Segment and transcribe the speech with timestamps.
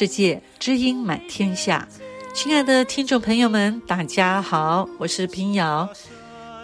[0.00, 1.86] 世界，知音满天下。
[2.32, 5.86] 亲爱的听众朋友们，大家好，我是平遥。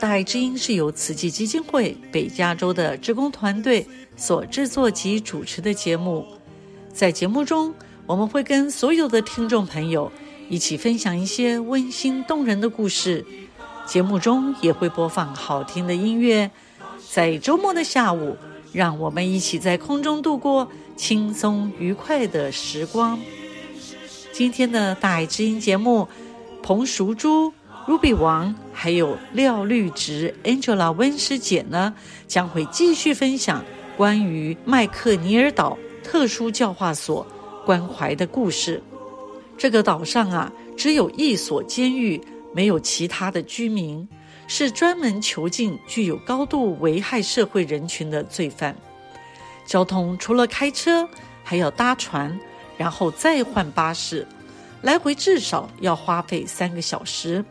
[0.00, 6.26] 大爱知音是由慈济基金会北加州的职工团队所制作及主持的节目。
[6.94, 7.74] 在节目中，
[8.06, 10.10] 我们会跟所有的听众朋友
[10.48, 13.22] 一起分享一些温馨动人的故事。
[13.84, 16.50] 节目中也会播放好听的音乐。
[17.10, 18.34] 在周末的下午，
[18.72, 23.18] 让我们一起在空中度过轻松愉快的时光。
[24.32, 26.08] 今天的大爱之音节目，
[26.62, 27.52] 彭淑珠、
[27.86, 31.94] Ruby 王，还有廖绿植、Angela 温师姐呢，
[32.26, 33.64] 将会继续分享
[33.96, 37.26] 关于麦克尼尔岛特殊教化所
[37.64, 38.82] 关怀的故事。
[39.56, 42.20] 这个岛上啊，只有一所监狱，
[42.54, 44.06] 没有其他的居民，
[44.46, 48.76] 是专门囚禁具有高度危害社会人群的罪犯。
[49.66, 51.06] 交通除了开车，
[51.44, 52.38] 还要搭船，
[52.78, 54.26] 然后再换巴士，
[54.82, 57.44] 来回至少要花费三个小时。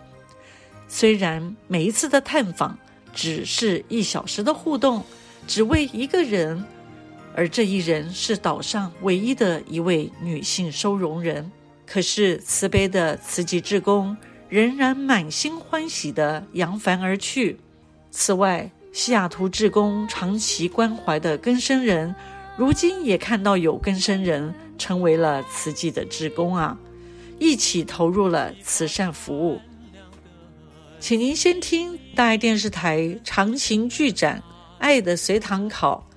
[0.88, 2.78] 虽然每一次的探访
[3.14, 5.04] 只是一小时的互动，
[5.46, 6.64] 只为一个人，
[7.36, 11.52] 而这一人是岛上唯一的一位女性收容人，
[11.86, 14.16] 可是慈悲的慈济志工
[14.48, 17.60] 仍然满心欢喜地扬帆而去。
[18.12, 22.16] 此外，西雅图志工长期关怀的更生人，
[22.56, 26.80] 如今也看到有更生人成为了慈济的志工啊，
[27.38, 29.60] 一起投入了慈善服务。
[30.98, 34.42] 请您先听大爱电视台长情剧展
[34.80, 36.08] 《爱的随堂考》，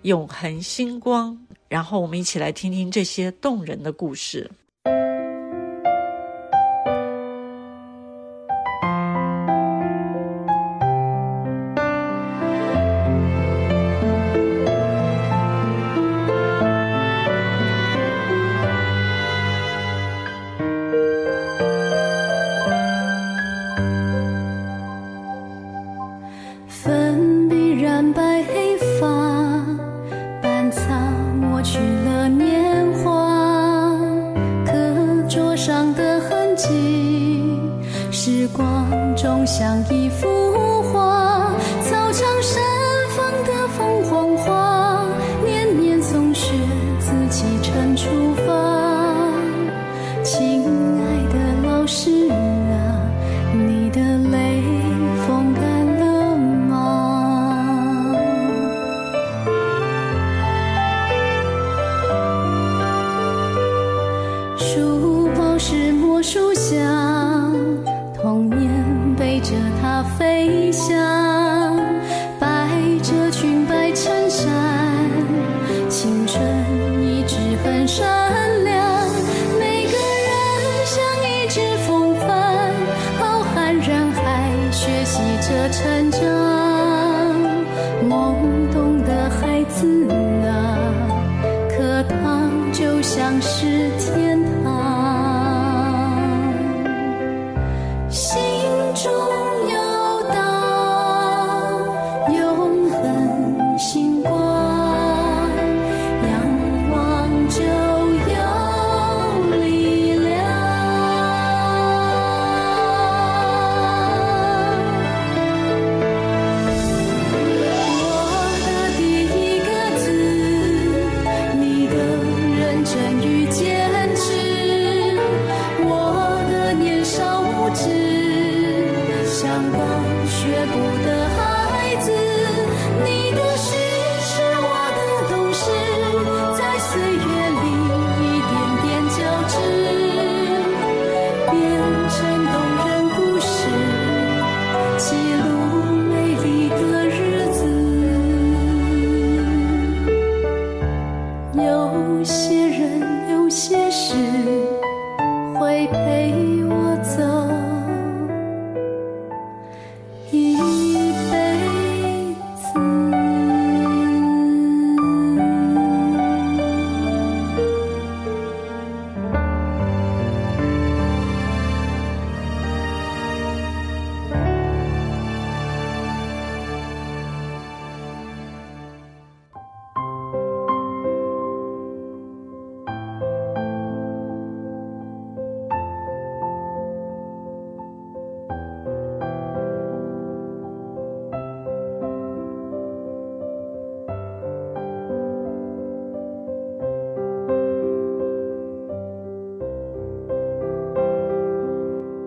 [0.00, 1.38] 永恒星光，
[1.68, 4.50] 然后我们一起来听听这些动人的故事。
[70.02, 71.21] 飞翔。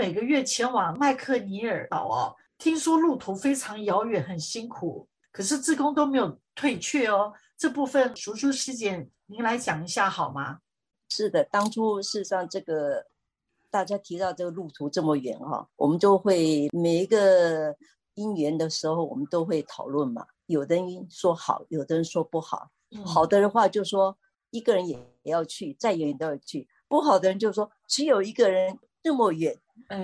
[0.00, 7.30] 每个月前往麦克尼尔岛哦，听说路途非常遥远，很辛苦，可是志工都没有退却哦。
[7.58, 10.60] 这部分淑珠师姐，您来讲一下好吗？
[11.10, 13.04] 是的，当初事实上这个
[13.70, 17.76] 大家提到这个路途这么远哈，我们就会每一个
[18.14, 20.24] 因缘的时候，我们都会讨论嘛。
[20.46, 22.70] 有的人说好，有的人说不好。
[23.04, 24.16] 好的的话就说
[24.48, 26.66] 一个人也也要去，再远也都要去。
[26.88, 29.56] 不好的人就说只有一个人这么远，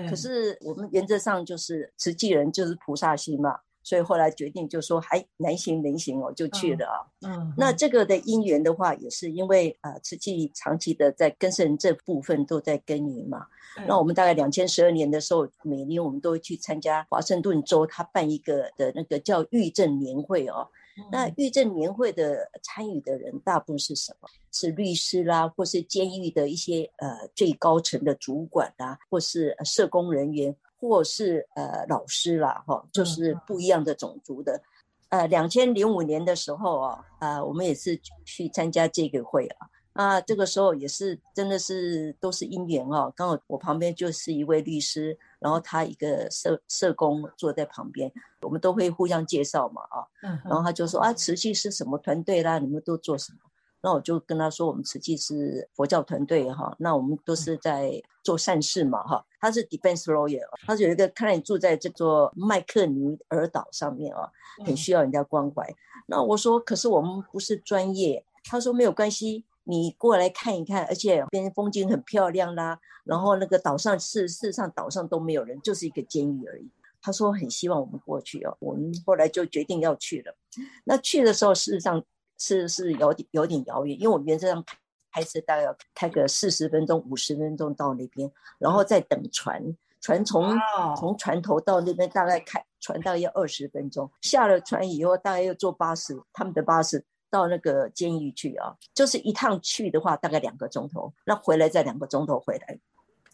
[0.09, 3.59] 可是我们原则上就是慈济人就是菩萨心嘛。
[3.83, 6.97] 所以后来决定就说还能行能行我，就去了啊。
[7.25, 13.45] 嗯，那这个的因缘的话，也是因为啊，慈济长期的在根生这部分都在耕耘嘛。
[13.87, 20.67] 那我们大概两千十二年的时候，每年我们都会去参加华盛顿州他办一个的那个叫狱政年会哦。
[21.11, 24.29] 那狱政年会的参与的人大部分是什么？
[24.51, 30.55] 是律师啦，或是监狱的一些呃最高层的主管啦，或是社工人员。
[30.79, 34.61] 或是呃老师啦，哈，就是不一样的种族的。
[35.09, 43.11] 呃，两千零五年的时候啊，啊，我们也是去参加这个会啊，啊，这个时候也是真的是都是因缘哦。
[43.15, 48.11] 刚好我旁边就是一位律师，然后他一个社社工坐在旁边，
[48.41, 50.07] 我们都会互相介绍嘛，啊，
[50.45, 52.59] 然后他就说啊，慈济是什么团队啦？
[52.59, 53.39] 你们都做什么？
[53.81, 59.23] 那我就跟他说，我们慈济是佛教团队哈，那我们都是在做善事嘛哈。
[59.39, 64.27] 他是 defense lawyer，他是有一个看你住在这座麦克尼尔岛上面啊，
[64.65, 65.63] 很需要人家关怀。
[66.07, 68.25] 那我说，可是我们不是专业。
[68.49, 72.79] 他说没有关系，你过来看一看，而且边风景很漂亮啦。
[73.03, 76.67] 然后那个岛上事事实上岛上都没有人，就是一个监狱而已。
[77.01, 80.35] 他说很希望我们过去哦，我们后来就决定要去了。
[80.83, 82.03] 那去的时候，事实上。
[82.39, 84.63] 是是有点有点遥远，因为我们原则上
[85.11, 89.59] 开车大概要开个四十分钟、五十分钟到那边，然后再等船，
[89.99, 90.55] 船从
[90.95, 102.79] 从船头到那边大概开船大概要二十分钟，下了船以后大概要坐巴士，他们的巴士到那个监狱去啊，就是一趟去的话大概两个钟头，那回来再两个钟头回来，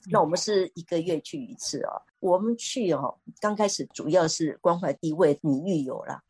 [0.10, 6.22] 那我们是一个月去一次啊，我们去哦，刚开始主要是关怀一位女狱友啦。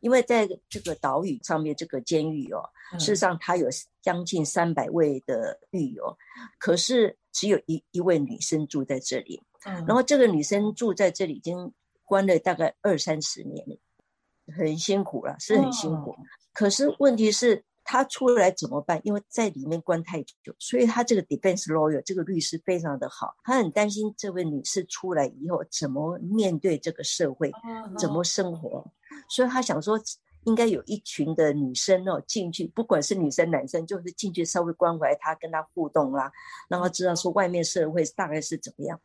[0.00, 2.62] 因为在这个岛屿上面，这个监狱哦，
[3.00, 3.66] 事实上它有
[4.00, 6.16] 将近三百位的狱友，
[6.56, 9.42] 可是只有一一位女生住在这里。
[9.64, 11.72] 然后这个女生住在这里已经
[12.04, 13.66] 关了大概二三十年，
[14.56, 16.16] 很辛苦了，是很辛苦。
[16.58, 19.00] 可是问题是他出来怎么办？
[19.04, 27.52] 因为在里面关太久，所以他这个 defense lawyer 这个律师非常的好，他很担心这位女士出来以后怎么面对这个社会，
[27.96, 28.84] 怎么生活。
[29.28, 29.96] 所以他想说，
[30.46, 36.32] 应该有一群的女生哦进去，不管是女生男生，就是进去稍微关怀他，跟他互动啦，
[36.68, 39.00] 让他知道说外面社会大概是怎么样。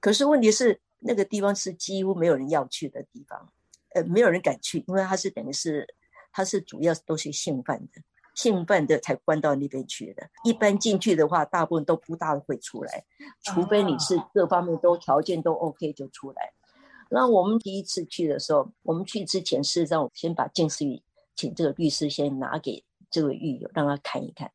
[0.00, 3.52] 可是问题是，那个地方是几乎没有人要去的地方，
[3.92, 5.86] 呃，没有人敢去，因为他是等于是，
[6.32, 8.02] 他是主要都是性犯的，
[8.34, 10.28] 性犯的才关到那边去的。
[10.44, 13.04] 一般进去的话，大部分都不大会出来，
[13.42, 16.52] 除非你是各方面都条件都 OK 就出来。
[17.10, 21.02] 那我们第一次去的时候，我们去之前是让我先把净思语
[21.34, 24.50] 请这个律师先拿给这位狱友，让他看一看。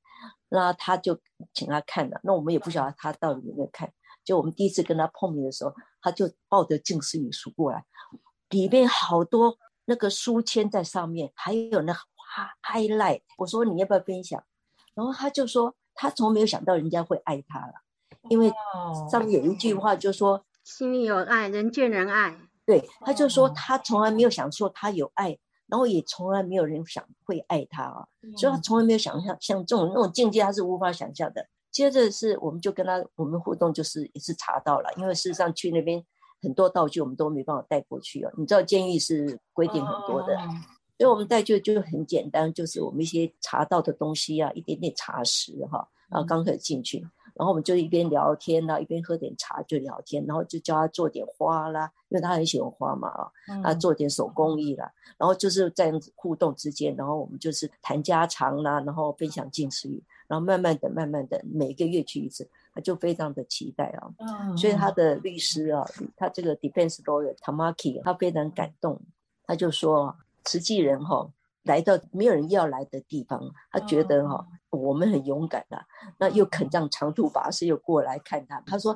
[0.47, 1.19] 那他就
[1.53, 3.91] 请他看了，那我们也不晓得他到底有没有看。
[4.23, 7.83] 就我们第一次跟他碰面的时候，他就抱着净思语书过来，
[8.49, 13.21] 里面好多那个书签在上面，还有那哈 highlight。
[13.37, 14.43] 我说你要不要分享？
[14.93, 17.73] 然后他就说他从没有想到人家会爱他了，
[18.29, 18.51] 因为
[19.09, 20.45] 上面有一句话就说。
[20.63, 22.35] 心里有爱，人见人爱。
[22.65, 25.37] 对，他就说他从来没有想说他有爱，
[25.67, 31.47] 然后也从来没有人想会爱他啊，嗯、所以他从来没有想象像这种那种境界，他是无法想象的。
[31.71, 36.03] 接着是我们就跟他我们互动，就是也是查到了，因为事实上去那边
[36.45, 38.31] 很多道具我们都没办法带过去哦。
[38.37, 40.47] 你知道监狱是规定很多的，哦、
[40.97, 47.05] 所以我们带就就很简单，就是我们一些查到的东西啊，一点点茶食哈，然后刚可以进去。
[47.37, 53.29] 然后我们就一边聊天啦，一边喝点茶就聊天，然后就教他做点花啦，因为他很喜欢花嘛啊，
[53.61, 64.13] 他做点手工艺啦，然后就是在互动之间，然后我们就是谈家常啦，然后分享近似语，然后慢慢的、慢慢的，每个月去一次，他就非常的期待啊，
[64.55, 65.83] 所以他的律师啊，
[66.15, 69.01] 他这个 defense lawyer Tamaki，他非常感动，
[69.45, 71.31] 他就说慈济人哈。
[71.63, 73.41] 来到没有人要来的地方，
[73.71, 74.35] 他觉得哈、
[74.69, 75.83] 哦，我们很勇敢的、啊，
[76.19, 78.61] 那又肯让长途跋涉又过来看他。
[78.67, 78.95] 他说，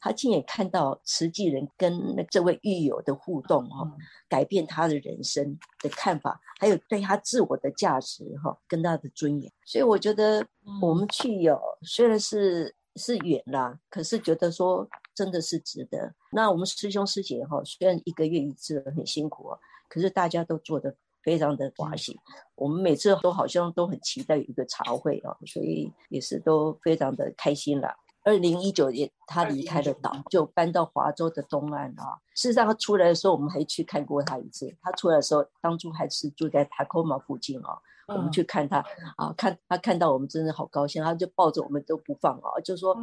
[0.00, 3.92] 他亲眼看到慈济人跟那这位狱友的互动哈、哦，
[4.26, 9.52] 改变他的人生的看法，还有对他自我的价值哈、哦，跟他的尊严。
[9.66, 10.42] 所以我觉得
[10.80, 16.12] 我们去有、哦、虽然是是远啦，可是觉得说真的是值得。
[16.32, 20.94] 那我们师兄师姐哈、哦，虽然一个月一次很辛苦啊，可是大家都做的。
[21.20, 22.18] 非常的欢喜，
[22.54, 27.94] 我们每次都好像都很期待有一个茶会啊，所以也是都非常的开心啦。
[28.24, 32.16] 二零一九年他离开了岛，就搬到华州的东岸啊。
[32.34, 34.74] 事实上他出来的时候，我们还去看过他一次。
[34.80, 37.76] 他出来的时候，当初还是住在塔科马附近啊。
[38.08, 38.84] 我们去看他
[39.16, 42.96] 啊，看他看到我们真的好高兴，他就抱着我们都不放啊，就说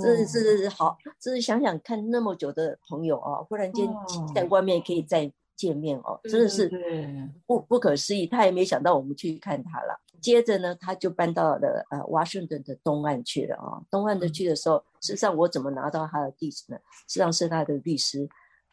[0.00, 3.88] 这是好，这是想想看那么久的朋友啊，忽然间
[4.34, 5.32] 在外面可以再。
[5.56, 6.70] 见面哦，真的是
[7.44, 8.26] 不不可思议。
[8.26, 10.00] 他也没想到我们去看他了。
[10.18, 13.76] 接着呢，他就搬到了呃华盛顿的东岸去了啊。
[13.90, 16.78] 东岸的去的时候，事实上我怎么拿到他的地址呢？
[17.06, 18.26] 实际上是他的律师，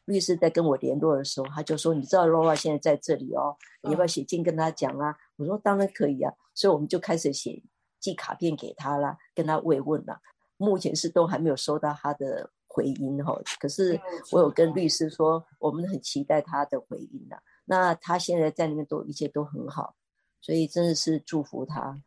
[0.05, 3.53] 律师在跟我联络的时候，他就说：“你知道 Laura 现在在这里哦，
[3.83, 7.63] 你要不要写信跟他讲啊？”我说：“当然可以啊。”所以我们就开始写
[7.99, 10.21] 寄卡片给他啦，跟他慰问啦。
[10.57, 12.51] 目前是都还没有收到他的。
[12.69, 13.99] 回音哈，可是
[14.31, 17.35] 我有跟律师说，我们很期待他的回音呐。
[17.65, 19.95] 那他现在在那边都一切都很好，
[20.41, 21.99] 所以真的是祝福他。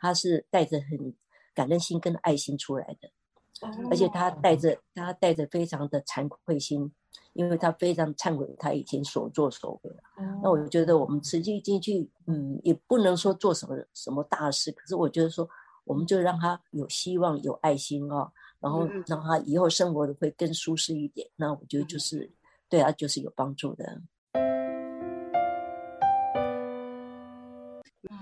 [0.00, 1.14] 他是带着很
[1.54, 3.08] 感恩心跟爱心出来的，
[3.90, 6.90] 而且他带着他带着非常的惭愧心，
[7.32, 9.96] 因为他非常忏悔他以前所作所为。
[10.42, 15.48] 那我觉得我们实际进去，嗯，也不能说做什么什么大事，可是我觉得说，
[15.84, 18.30] 我们就让他有希望、有爱心哦。
[18.58, 22.28] 然后让他以后生活的会更舒适一点，那我觉得就是
[22.70, 24.00] 对他就是有帮助的。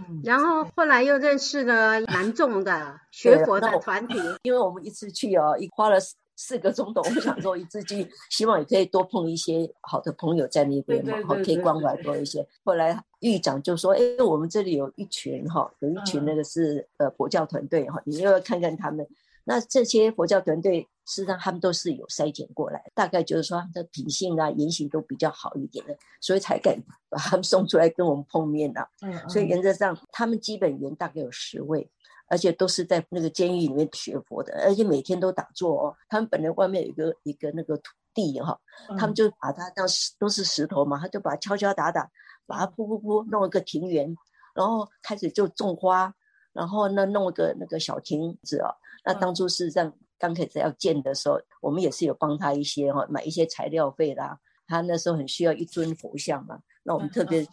[0.09, 5.97] 嗯，然后后来又认识了南众的 学佛的团体， 因为我们一次去哦，一花了
[6.37, 12.47] 四个钟头，我们想说一次去，希望也可以多碰一些好的朋友在那边嘛，好可以关怀多一些。
[12.65, 19.07] 后来狱长就说：“哎，我们这里有一群哈，有一群那个是呃佛教团队哈，你又要看看他们。”
[19.47, 26.77] 那这些佛教团队，事实上他们都是有筛检过来，大概就是说他们的品性啊、言行都比较好一点的，所以才敢
[27.11, 28.89] 把他们送出来跟我们碰面的。
[29.03, 31.91] 嗯，所以原则上他们基本员大概有十位，
[32.29, 35.97] 而且都是在那个监狱里面学佛的，而且每天都打坐哦。
[36.09, 38.59] 他们本来外面有一个一个那个土地哈，
[38.99, 42.11] 他们就把它当石都是石头嘛，他就把它敲敲打打，
[42.47, 44.17] 把它铺铺铺弄一个庭园，
[44.55, 46.15] 然后开始就种花，
[46.53, 48.75] 然后呢弄一个那个小亭子哦。
[49.05, 49.93] 那当初是这样，
[50.25, 54.39] 刚开始要建的时候，我们也是有帮他一些哈，买一些材料费啦。
[54.67, 57.47] 他那时候很需要一尊佛像嘛，那我们特别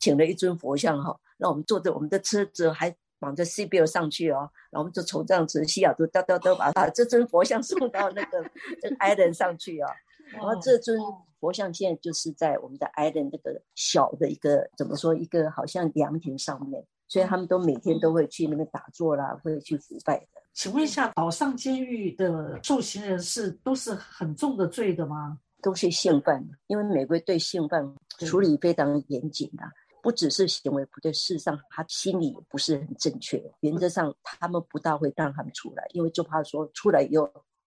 [0.00, 8.44] 请了一尊佛像哈，那我们坐着我们的车子还绑着 CBL 上去哦，然后我们就从这样子西雅图哒哒哒把把这尊佛像送到那个
[8.82, 9.86] 这个 Island 上去哦。
[10.32, 10.98] 然后这尊
[11.38, 20.26] 佛像现在就是在我们的 Island 那个小的一个怎么说一个好像凉亭上面，所以他们都每天都会去那边打坐啦，会去腐败的。
[20.56, 25.38] 请问一下，岛上监狱的受刑人是都是很重的罪的吗？
[25.60, 29.64] 都是性犯，因为美国对性犯处理非常严谨的，
[30.02, 33.38] 不只是行为不对，事实上他心理不是很正确。
[33.60, 37.30] 原则上，他们不大会让他们出来，因为就怕说出来以后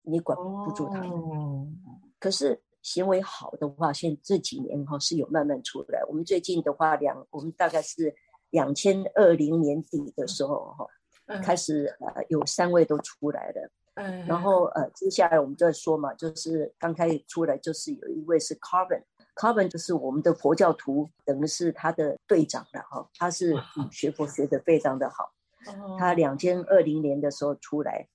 [0.03, 1.09] 你管不住他们。
[1.09, 1.67] 哦。
[2.17, 6.01] 可是行为好的话，现在这几年哈是有慢慢出来。
[6.07, 8.15] 我们最近的话，两我们大概是
[8.51, 10.87] 两千二零年底的时候哈。
[11.43, 14.65] 开始呃有三位都出来了，嗯，然后。
[14.75, 23.55] 呃接下来我们就说嘛，就是刚开始出来就是有一位是 Carbon，Carbon 就是我们的佛教徒，等于是他的队长了哈，他是
[23.91, 25.31] 学佛学得非常的好，
[25.97, 28.07] 他两千二零年的时候出来，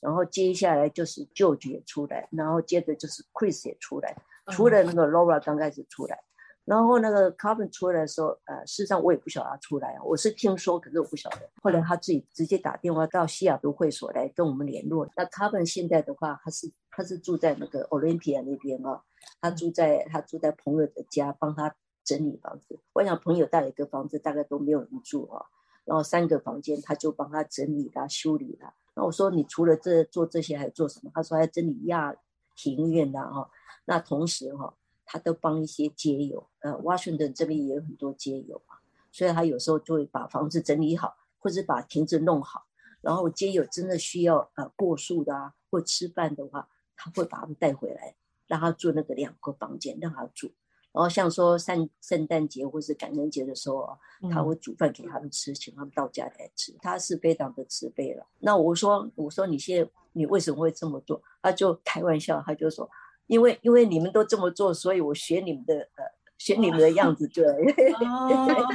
[0.00, 4.16] 然后接下来就是 George 也出来，然后接着就是 Chris 也出来，
[4.48, 6.18] 除了那个 Laura 刚开始出来。
[6.64, 11.50] 然后那个 Carbon 出来的时候，呃，事实上我也不晓得他出来啊，我是听说，可是我不晓得。
[11.62, 15.08] 后来他自己直接打电话到西雅图会所来跟我们联络。
[15.16, 19.02] 那 Carbon 现在的话，他是他是住在那个 Olympia 那边啊，
[19.40, 21.74] 他住在他住在朋友的家，帮他
[22.04, 22.78] 整理房子。
[22.92, 25.44] 我想朋友带了一个房子，大概都没有人住啊，
[25.84, 28.72] 然后三个房间他就帮他整理啦、修理啦。
[28.94, 31.10] 那我说你除了这做这些还做什么？
[31.14, 32.14] 他说还整理亚
[32.54, 33.50] 庭院呐哈。
[33.86, 34.72] 那同时哈，
[35.12, 38.78] 他都帮一些街友，呃，Washington 这边也有很多街友啊，
[39.10, 42.64] 所以他有时候就会把房子整理好，或者把亭子弄好。
[43.00, 48.14] 然后街友真的需要呃过宿的啊，或吃饭的话，他会把他们带回来，
[48.46, 50.52] 让他住那个两个房间让他住。
[50.92, 53.98] 然后像说圣圣诞节或是感恩节的时候啊，
[54.30, 56.72] 他会煮饭给他们吃，请他们到家来吃。
[56.80, 58.24] 他是非常的慈悲了。
[58.38, 61.20] 那我说我说你现在你为什么会这么做？
[61.42, 62.88] 他就开玩笑，他就说，
[63.30, 66.04] 因为因为你们都这么做，所以我学你们的呃
[66.36, 67.44] 学你们的样子对，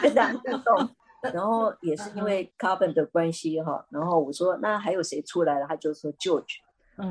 [0.02, 0.90] 非常感动。
[1.34, 5.66] 然后也是因为 Carbon 的关系哈，然后我说那还有谁出来了？
[5.68, 6.60] 他就说 George，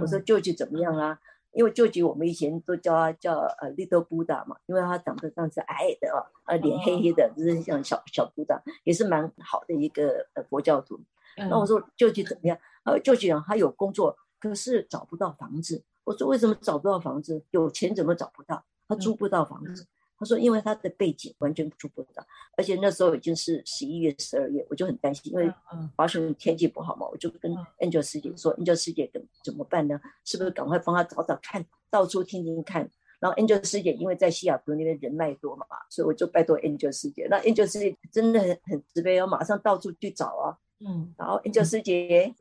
[0.00, 1.18] 我说 George 怎么样啊？
[1.52, 10.98] 因为 George 我们以前都叫他叫呃 Little Buddha 嘛，因为他长得像是矮矮的啊，呃脸黑黑的，就是像小小 Buddha，也是蛮好的一个呃佛教徒。
[11.36, 12.56] 那我说 George 怎么样？
[12.84, 15.82] 呃 George 讲他有工作，可是找不到房子。
[16.04, 17.42] 我说为什么找不到房子？
[17.50, 18.64] 有钱怎么找不到？
[18.86, 19.86] 他租不到房子。
[20.16, 22.24] 他说：“因为他的背景完全租不到，
[22.56, 25.52] 而且那时候已经是十一月、十二月，我就很担心，因为
[25.96, 30.00] 华盛顿天气不好嘛，我就跟 Angel 师姐说：‘Angel 师姐怎怎么办呢？
[30.24, 37.26] 是不是赶快帮他找找看，到处听听看？’然后 Angel 师姐因为在西雅图那边人脉多嘛，所以我就拜托 Angel 师姐。
[37.28, 40.56] 那 Angel 师姐真的很很慈悲，我马上到处去找啊。
[40.78, 42.32] 嗯，然后 Angel 师姐。”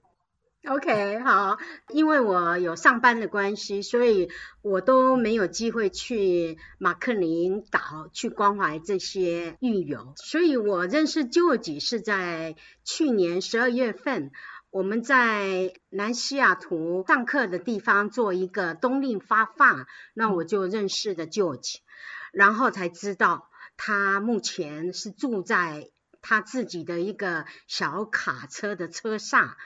[0.66, 1.58] OK，好，
[1.90, 4.30] 因为我有上班的关系，所以
[4.62, 14.32] 我都没有机会去马克林岛去关怀这些狱友，所以我认识 George 是在去年十二月份，
[14.70, 21.80] 我们在南西雅图上课的地方做一个冬令发放，那我就认识的 George，
[22.32, 25.90] 然后才知道他目前是住在
[26.22, 29.58] 他自己的一个小卡车的车上。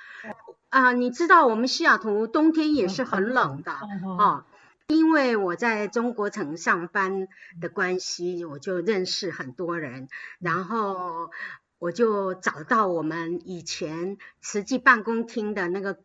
[0.70, 3.82] 啊、呃，你知道我们西雅图冬天也是很冷的啊、
[4.18, 4.44] 哦，
[4.88, 7.30] 因为我在中国城上班
[7.62, 11.32] 的关系，我就认识很多人，然后
[11.80, 16.00] 我就找到我们以前慈济办公厅的那个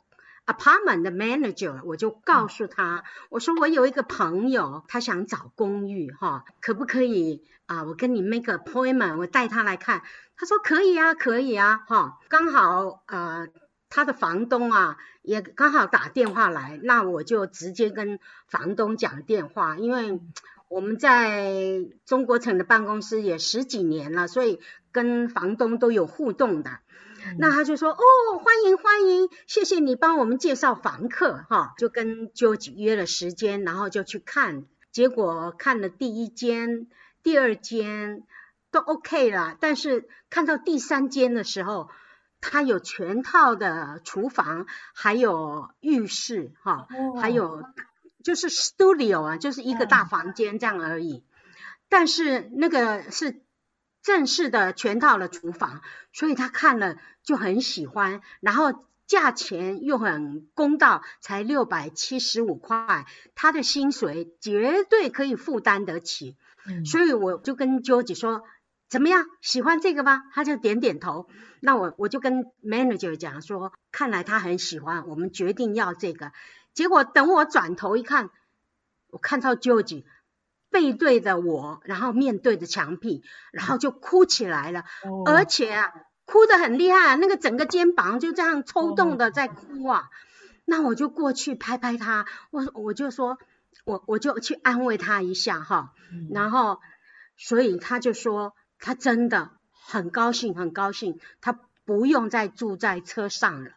[0.46, 7.82] apartment 的 manager，我就告诉他，我说我有一个朋友，他想找公寓哈、哦，可不可以啊？
[7.82, 10.02] 我跟你 make appointment，我带他来看。
[10.36, 13.48] 他说可以啊，可以啊，哈、哦，刚好呃。
[13.94, 20.18] 他的房东啊，也刚好打电话来，那我就直接跟房东讲电话，因为
[20.68, 24.60] 我们在中国城的办公室也十几年了，所以
[24.92, 26.70] 跟房东都有互动的。
[27.26, 28.02] 嗯、那他就说：“哦，
[28.38, 36.86] 欢迎欢迎，谢谢你帮我们介绍房客哈。”就跟 George 约了时间，然后就去看，结果看了第一间、
[37.22, 38.22] 第二间
[38.70, 41.90] 都 OK 了，但是看到第三间的时候。
[42.42, 47.62] 它有全套的厨房，还有浴室，哈、哦，还有
[48.24, 51.24] 就是 studio 啊，就是一个大房间这样而已。
[51.88, 53.42] 但是那个是
[54.02, 66.36] 正式的全套的厨房，所以他看了就很喜欢，然后价钱又很公道，才六百七十五块，他的薪水绝对可以负担得起。
[66.66, 68.42] 嗯、所以我就跟 George 说。
[68.92, 69.24] 怎么样？
[69.40, 70.24] 喜欢这个吗？
[70.34, 71.26] 他就点点头。
[71.60, 76.32] 那我我就跟 manager 讲说，看来他很喜欢，我们决定要这个。
[76.74, 78.28] 结果等我转头一看，
[79.08, 80.04] 我看到 George
[80.68, 85.94] 背对着我，然后面对着墙壁，然后就哭起来了，哦、而且啊，
[86.26, 90.00] 哭得很厉害，那个整个肩膀就这样抽动的在哭啊。
[90.00, 90.04] 哦、
[90.66, 93.38] 那我就过去拍拍他，我我就说，
[93.86, 96.78] 我我就去安慰他一下哈，嗯、然后
[97.38, 98.54] 所以他就说。
[98.82, 103.70] 他真的很高兴，很高兴，他不用再住在车上了。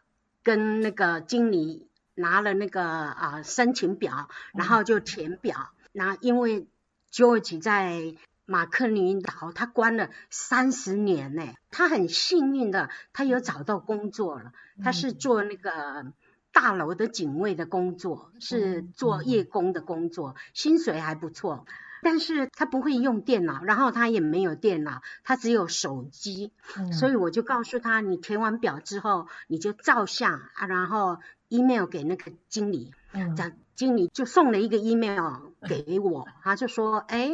[0.43, 5.69] 跟那个经理拿了那个啊、申请表，然后就填表。
[5.91, 6.67] 那、嗯、因为
[7.11, 8.15] George 在
[8.45, 14.51] 马克林岛，他关了三十年呢，他很幸运的，他有找到工作了。
[14.83, 16.05] 他是做那个
[16.51, 21.65] 大楼的警卫的工作，是做夜工的工作，薪水还不错。
[22.05, 31.17] 但是他不会用电脑，然后他也没有电脑，他只有手机，嗯、所以我就告诉他，你填完表之后，你就照相啊，然后
[31.49, 37.31] email 给那个经理，嗯，这样经理就送了一个 email 给我，他就说，哎，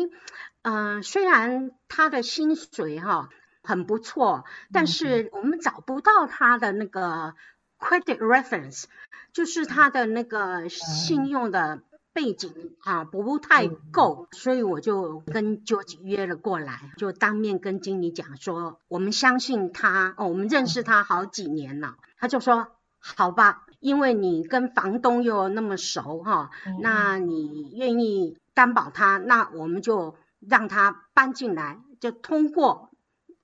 [0.62, 3.28] 嗯、呃，虽然他的薪水哈
[3.64, 7.36] 很不错，但是我们找不到他的那个
[7.78, 8.86] credit reference，
[9.34, 11.82] 就是他的那个信用的。
[12.14, 21.96] 背景啊不太够，所以我就跟 George 约了过来，就当面跟经理讲说，我们相信他，哦，我们认识他好几年了。
[22.18, 22.68] 他就说
[23.00, 32.92] 好吧，因为你跟房东又那么熟哈，嗯、那你愿意担保他，那我们就让他搬进来，就通过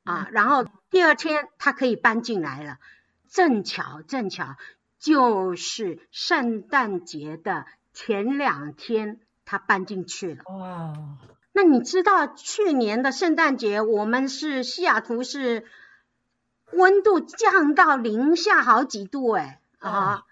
[0.03, 0.27] 啊。
[0.32, 2.77] 然后第二天他可以搬进来了，
[3.30, 4.56] 正巧正巧
[4.99, 7.65] 就是圣诞节的
[7.97, 10.43] 前两天他搬进去了。
[10.45, 10.93] 哇！
[11.51, 15.65] 那你知道去年的圣诞节我们是西雅图是
[16.71, 20.25] 温度降到零下好几度哎啊！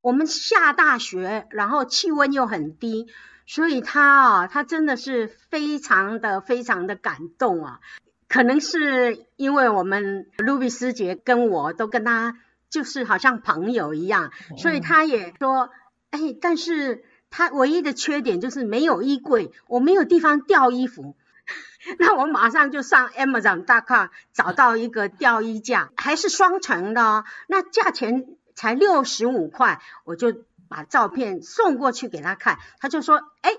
[0.00, 3.08] 我们下大雪，然后气温又很低，
[3.44, 7.80] 所以他啊，他真的是非常的非常的感动啊。
[8.28, 12.38] 可能是因为我们卢比师姐跟我都跟他
[12.70, 15.70] 就是好像朋友一样，所以他也说，
[16.10, 21.16] 哎，但是他唯一的缺点就是没有衣柜，我没有地方吊衣服。
[21.98, 28.26] 那我马上就上 Amazon.com 找到一个吊衣架，还是双层的哦，那价钱。
[28.60, 30.34] 才六十五块，我就
[30.68, 33.52] 把照片送过去给他看，他就说：“哎，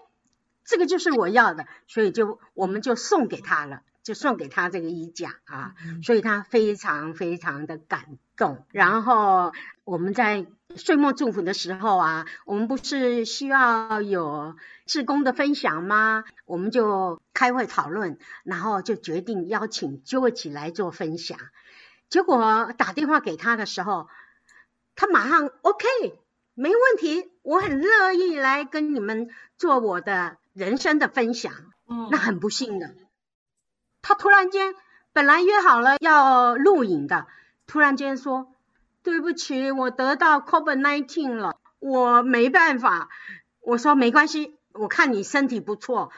[0.65, 8.65] 这个就是我要的。”所以就我们就送给他了，就送给他这个衣架啊，所以他非常非常的感动。
[8.73, 9.53] 然后
[9.85, 14.55] 我们在岁末祝福的时候啊，我们不是需要有
[14.85, 16.23] 志工的分享吗？
[16.45, 21.39] 我们就开会讨论，然后就决定邀请 George 来做分享。
[22.07, 24.09] 结果打电话给他的时候，
[24.95, 25.87] 他马上 OK，
[26.53, 31.51] 没问题，我很乐意来跟你们做我的人生的分享。
[31.87, 32.93] 嗯，那很不幸的，
[34.03, 34.75] 他突然间
[35.13, 37.25] 本来约好了要录影的，
[37.65, 38.53] 突然间说
[39.03, 43.09] 对不起，我得到 COVID-19 了，我没办法。
[43.61, 46.11] 我说没关系，我看你身体不错。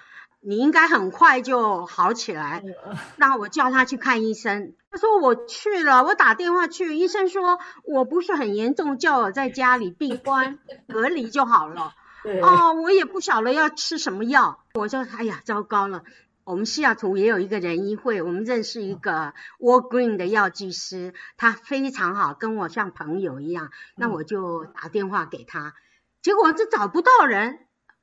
[0.43, 2.63] 你应该很快就好起来，
[3.17, 4.73] 那我叫他去看医生。
[4.89, 11.93] 他说我去了，我打电话去，医生说我不是很严重，叫我在家里闭关隔离就好了。
[12.41, 14.63] 哦，我也不晓得要吃什么药。
[14.73, 16.03] 我就哎呀，糟糕了，
[16.43, 23.71] 我们西雅图也有一个人医会，我们认识一个 Walgreen 的药剂师，他非常好，跟我像朋友一样。
[23.95, 25.75] 那我就打电话给他，
[26.21, 27.59] 结果就找不到人，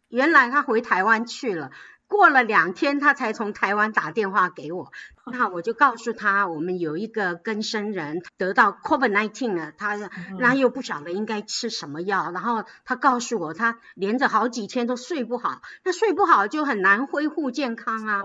[0.09, 1.70] 原来他回台湾去了。
[2.08, 4.90] 过了两天，他才从台湾打电话给我，
[5.26, 9.94] 那我就告诉他，我们有一个更生人得到 COVID-19 了，他
[10.38, 18.22] 那又不晓得应该吃什么药，然后他告诉我，他连着好几天都睡不好，那睡不好就很难恢复健康啊，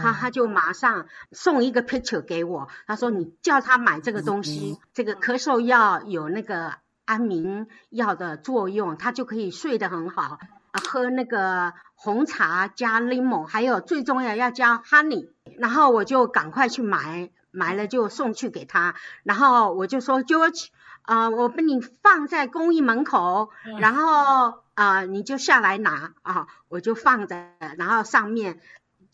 [0.00, 10.38] 他他就马上送一个 picture 给我，他说你叫他买这个东西，这个咳嗽药有那个安眠药的作用，他就可以睡得很好。
[10.72, 20.68] 喝那个红茶加柠檬，还有最重要要加 honey，然后我就赶快去买，买了就送去给他，然后我就说 George，
[21.02, 28.60] 啊、呃，我把你放在公寓门口，然后啊、呃、你就下来拿啊，我就放在，然后上面。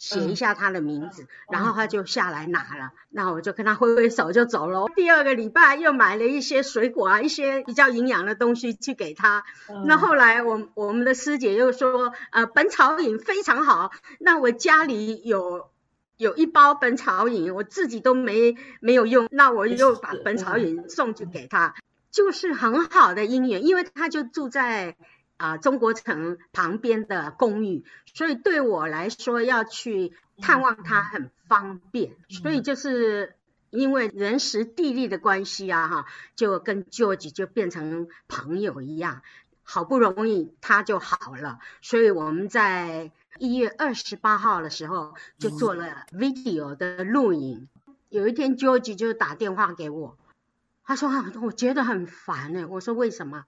[0.02, 4.88] 写一下他的名字，嗯、然后他就下来拿了，那、嗯、我就跟他挥挥手就走了。
[4.96, 9.44] 第二个礼拜又买了一些水果啊，一些比较营养的东西去给他。
[9.68, 13.92] 嗯、那后来我我们的师姐又说，呃，本草饮非常好。
[14.18, 15.70] 那我家里有
[16.16, 24.96] 有一包本草饮，我自己都没没有用，那我又把本草饮送去给他，嗯、就是很好的姻缘，因为他就住在。
[25.42, 33.34] 啊，中国城旁边的公寓，所以对我来说要去探望他很方便，所以就是
[33.70, 39.22] 因为人时地利的关系啊，哈，就跟 George 就变成朋友一样，
[39.64, 47.68] 好不容易他就好了，所以我们在一月二十八号的时候就做了 video 的录影。
[48.10, 50.16] 有一天 George 就打电话给我，
[50.84, 53.44] 他说啊，我觉得很烦哎，我说为什么？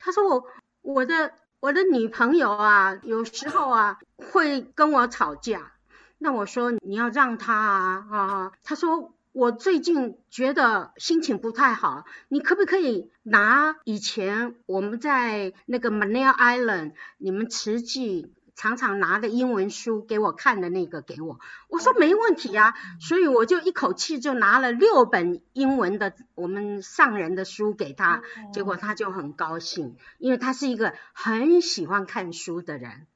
[0.00, 0.44] 他说我。
[0.88, 5.72] 我的我的女朋友啊，有时候啊会跟我吵架。
[6.16, 18.32] 那我说你要让她啊啊，她说我最近觉得心情不太好，你可不可以拿以前我们在那个 m a n i l Island 你们慈济。
[18.58, 33.06] 常常拿的英文书给我看的那个给我，我说没问题啊，所以我就一口气就拿了六本英文的我们上人的书给他，结果他就很高兴，因为他是一个很喜欢看书的人。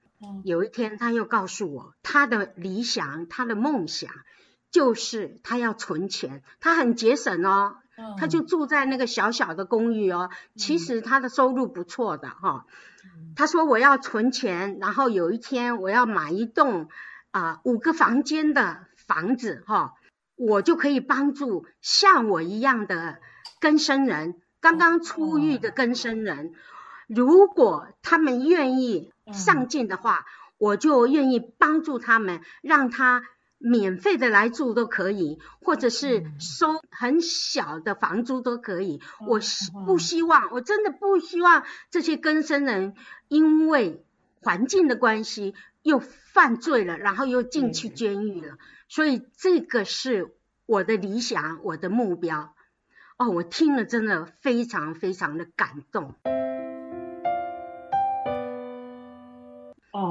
[0.44, 4.12] 有一天他又告诉我，他的理想，他的梦想
[4.70, 7.78] 就是他要存钱，他很节省哦，
[8.18, 12.66] 他就住在那个小小的公寓哦，其实他的收入不错的哈。
[13.34, 16.88] 他说：“我要存钱，然后有一天我要买一栋
[17.30, 19.94] 啊、呃、五个房间的房子哈，
[20.36, 23.18] 我就可以帮助像我一样的
[23.60, 26.52] 更生人刚刚出狱的更生人，
[27.08, 30.26] 如果他们愿意上进的话，
[30.58, 33.22] 我就愿意帮助他们，让他。
[33.62, 39.00] 免费的来住都可以，或者是收很小的房租都可以。
[39.20, 39.40] 嗯、我
[39.86, 42.94] 不希望，我真的不希望这些更生人
[43.28, 44.04] 因为
[44.40, 48.54] 环境的关系又犯罪了，然后又进去监狱了。
[48.54, 50.34] 嗯、所以这个是
[50.66, 52.54] 我的理想，我的目标。
[53.18, 56.14] 哦，我听了真的非常非常的感动。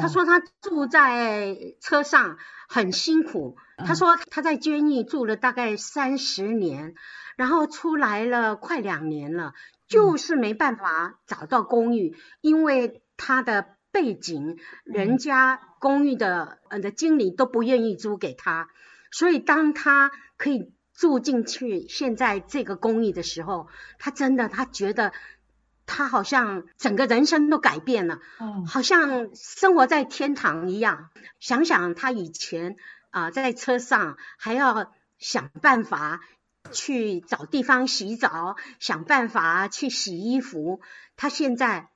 [0.01, 2.37] 他说他住在车上
[2.67, 3.55] 很辛苦。
[3.77, 6.95] 他说他在监狱住了大概三十年，
[7.35, 9.53] 然后出来了快两年了，
[9.87, 18.69] 就是没办法找到公寓，因为他的背景，人家公寓的呃的经理都不愿意租给他，
[19.11, 25.11] 所以当他可以住进去现在这个公寓的时候，他真的他觉得。
[25.93, 31.09] 他好像整个人生都改变了，嗯，好像生活在天堂一样。
[31.41, 32.77] 想想他以前
[33.09, 36.21] 啊，呃，在车上还要想办法
[36.71, 40.79] 去找地方洗澡，想办法去洗衣服。
[41.17, 41.89] 他现在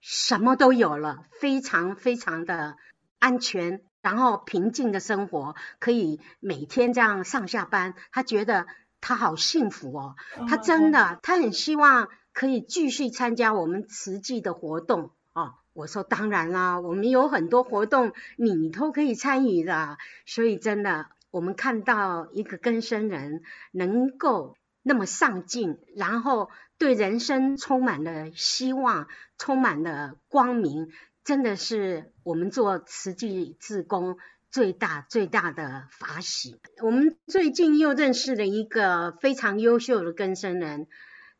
[0.00, 2.76] 什么都有了，非常非常的
[3.18, 7.92] 安全，然后平静的生活，可以每天这样上下班。
[8.12, 8.66] 他觉得
[9.02, 10.16] 他好幸福哦，
[10.48, 12.08] 他真的，他很希望。
[12.32, 19.98] 可以继续参加我们慈济的活动哦，我说当然啦，我们有很多活动你都可以参与的。
[20.26, 30.88] 所以真的，我们看到一个更生人能够那么上进，然后对人生充满了希望，充满了光明，
[31.24, 34.16] 真的是我们做慈济志工
[34.50, 36.60] 最大最大的法喜。
[36.82, 40.88] 我们最近又认识了一个非常优秀的更生人。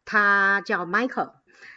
[0.05, 1.33] 他叫 Michael，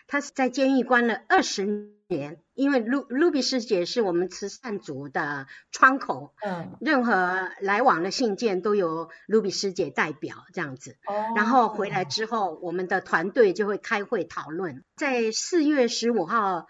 [0.08, 1.66] 他是在监狱关了二十
[2.08, 14.84] 年，因为卢卢比师姐是我们慈善组的窗口，嗯，任何来往的信件都由卢比师姐代表这样子，哦，然后回来之后，我们的团队就会开会讨论。
[14.96, 16.68] 在四月十五号，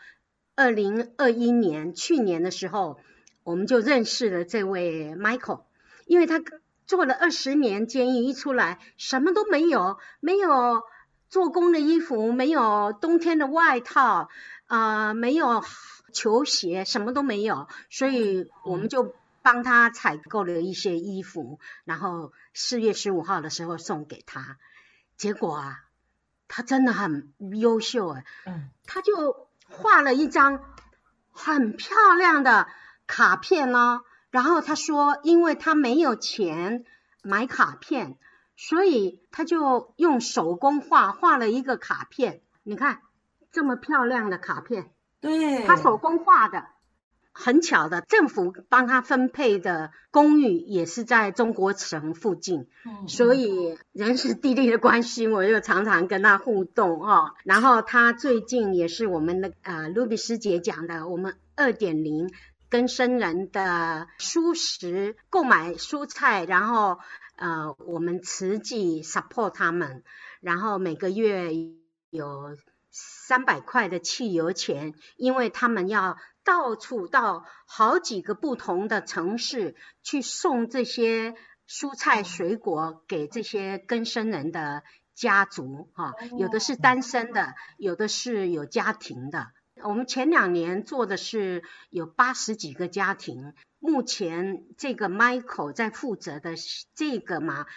[0.56, 2.98] 二零二一年去年的时候，
[3.44, 5.64] 我们就认识了这位 Michael，
[6.06, 6.42] 因为他
[6.86, 10.84] 做了二十年监狱，一出来什么都没有，没有。
[11.30, 14.30] 做工的衣服没有，冬天的外套，
[14.68, 15.64] 啊、呃，没有
[16.14, 24.58] 球鞋，什么都没有，所以我们就帮他采购了一些衣服，然后四月十五号的时候送给他。
[25.18, 25.84] 结果啊，
[26.48, 30.60] 他真的很优秀哎，嗯，他就画了一张
[31.32, 32.68] 很漂亮的
[33.08, 36.86] 卡片呢，然后他说，因为他没有钱
[37.24, 38.18] 买卡片。
[38.58, 43.02] 所以他就用手工画画了一个卡片，你看
[43.52, 46.66] 这么漂亮的卡片，对，他手工画的，
[47.34, 57.34] 很巧的，政府帮他分配的公寓也是在中国城附近，嗯，所以人是地利的关系，我又常常跟他互动哦。
[57.44, 62.32] 然后他最近也是我们的呃卢比师姐讲的，我们二点零
[62.70, 67.00] 跟生人的蔬食购买蔬菜，然后。
[67.36, 70.04] 呃，我们慈济 support 他们，
[70.40, 71.52] 然后每个月
[72.10, 72.58] 有
[72.92, 81.36] 三百块的汽油钱，因为他们要到处到好几个不同的城市去送这些
[81.68, 89.48] 蔬菜水果给这些更生人的家族，哈，有的是单身的，有的是有家庭的。
[89.84, 93.54] 我们前两年做的是有八十几个家庭。
[93.80, 96.56] 目前这个 Michael 在负责的
[96.96, 97.68] 这个嘛，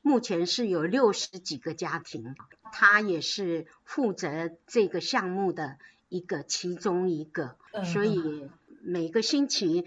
[0.00, 2.34] 目前是有六十几个家庭，
[2.72, 8.50] 他也是负责这个项目的一个其中一个，所以
[8.82, 9.86] 每个星期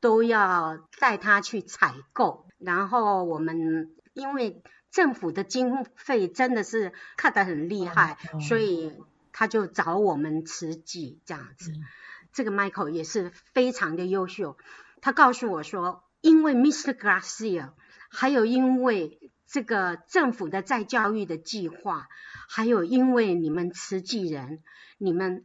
[0.00, 8.92] 都要带他去采购，然后我们因为政府的经费真的是看得很厉害，所以
[9.38, 11.70] 他就找我们慈济这样子，
[12.32, 14.56] 这个 Michael 也是非常的优秀。
[15.02, 16.94] 他告诉我说，因为 Mr.
[16.94, 17.72] Garcia，
[18.08, 22.08] 还有因为这个政府的再教育的计划，
[22.48, 24.62] 还有因为你们慈济人，
[24.96, 25.44] 你们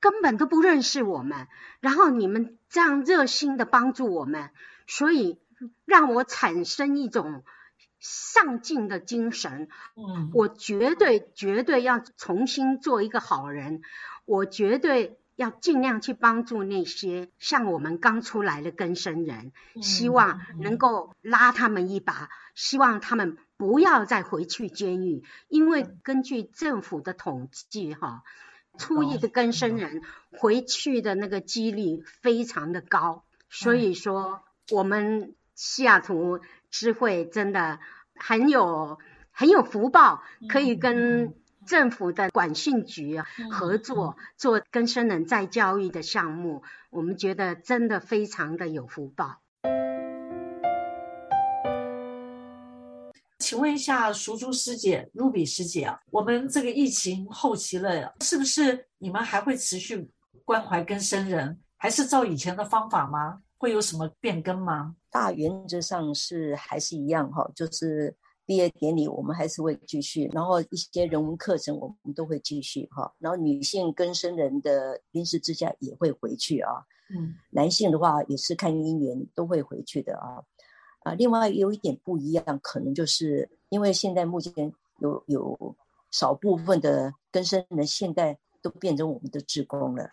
[0.00, 1.46] 根本都不认识我们，
[1.78, 4.50] 然后你们这样热心的帮助我们，
[4.88, 5.38] 所以
[5.84, 7.44] 让我产生一种
[8.02, 9.68] 上进的精神。
[9.96, 13.80] 嗯，我绝对绝对要重新做一个好人，
[14.26, 15.18] 我绝对。
[15.34, 28.22] 要尽量去帮助那些像我们刚出来的更生人，希望能够拉他们一把，希望他们不要再回去监狱，因为根据政府的统计，哈，
[28.76, 36.40] 初一的更生人回去的那个几率非常的高，所以说我们西雅图
[36.72, 37.78] 知会真的
[38.16, 38.98] 很有
[39.30, 41.32] 很有福报，可以跟。
[41.64, 43.20] 政府的管训局
[43.52, 49.36] 合作做跟生人再教育的项目，我们觉得真的非常的有福报。
[53.38, 60.10] 请问一下，熟珠师姐、Ruby 师姐啊，我们这个疫情后期了，是不是你们还会持续
[60.44, 63.41] 关怀跟生人，还是照以前的方法吗？
[63.62, 64.96] 会有什么变更吗？
[65.08, 68.14] 大原则上是还是一样哈，就是。
[68.44, 80.42] 毕业典礼我们还是会继续，然后一些人文课程我们都会继续哈，然后女性更生人的临时支架也会回去啊，嗯，男性的话也是看姻缘都会回去的啊，
[81.04, 85.76] 啊，另外有一点不一样，可能就是因为现在目前有有
[86.10, 90.10] 少部分的更生人现在都变成我们的职工了，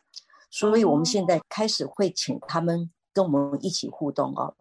[0.52, 4.54] 所以我们现在开始会请他们跟我们一起互动哦。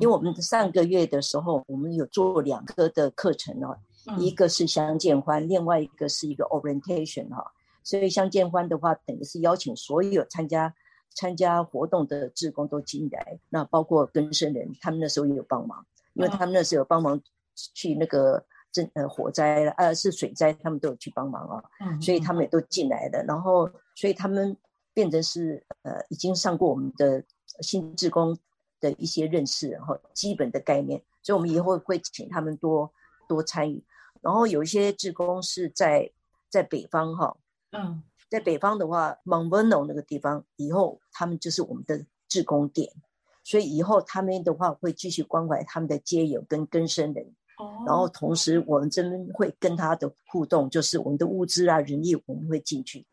[0.00, 3.76] 为我们上个月的时候，我们有做两个的课程哦，
[4.18, 7.52] 一个是相见欢，另外一个是一个 orientation 哈。
[7.84, 10.74] 所以相见欢的话，等于是邀请所有参加
[11.14, 17.20] 参加活动的志工都进来，那包括跟生人，他们那时候也有帮忙，因为他们那时候有帮忙
[17.54, 18.42] 去那个
[18.72, 21.62] 震呃火灾呃是水灾，他们都有去帮忙啊，
[22.00, 24.56] 所以他们也都进来了，然后所以他们
[24.94, 27.22] 变成是呃已经上过我们的
[27.60, 28.38] 新志工。
[28.78, 32.92] 的一些认识，然后基本的概念，所以我们以后会请他们多
[33.26, 33.82] 多参与。
[34.20, 36.12] 然后有一些志工是在
[36.50, 37.34] 在北方哈，
[37.72, 42.92] 嗯，在北方的话，Mount Vernon 那个地方，以后他们就是我们的志工点，
[43.42, 47.24] 所以以后他们的话会继续关怀他们的街友跟更生人。
[47.56, 53.06] 哦，然后同时我们这边会跟他的互动，就是我们的物资啊、人力，我们会进去。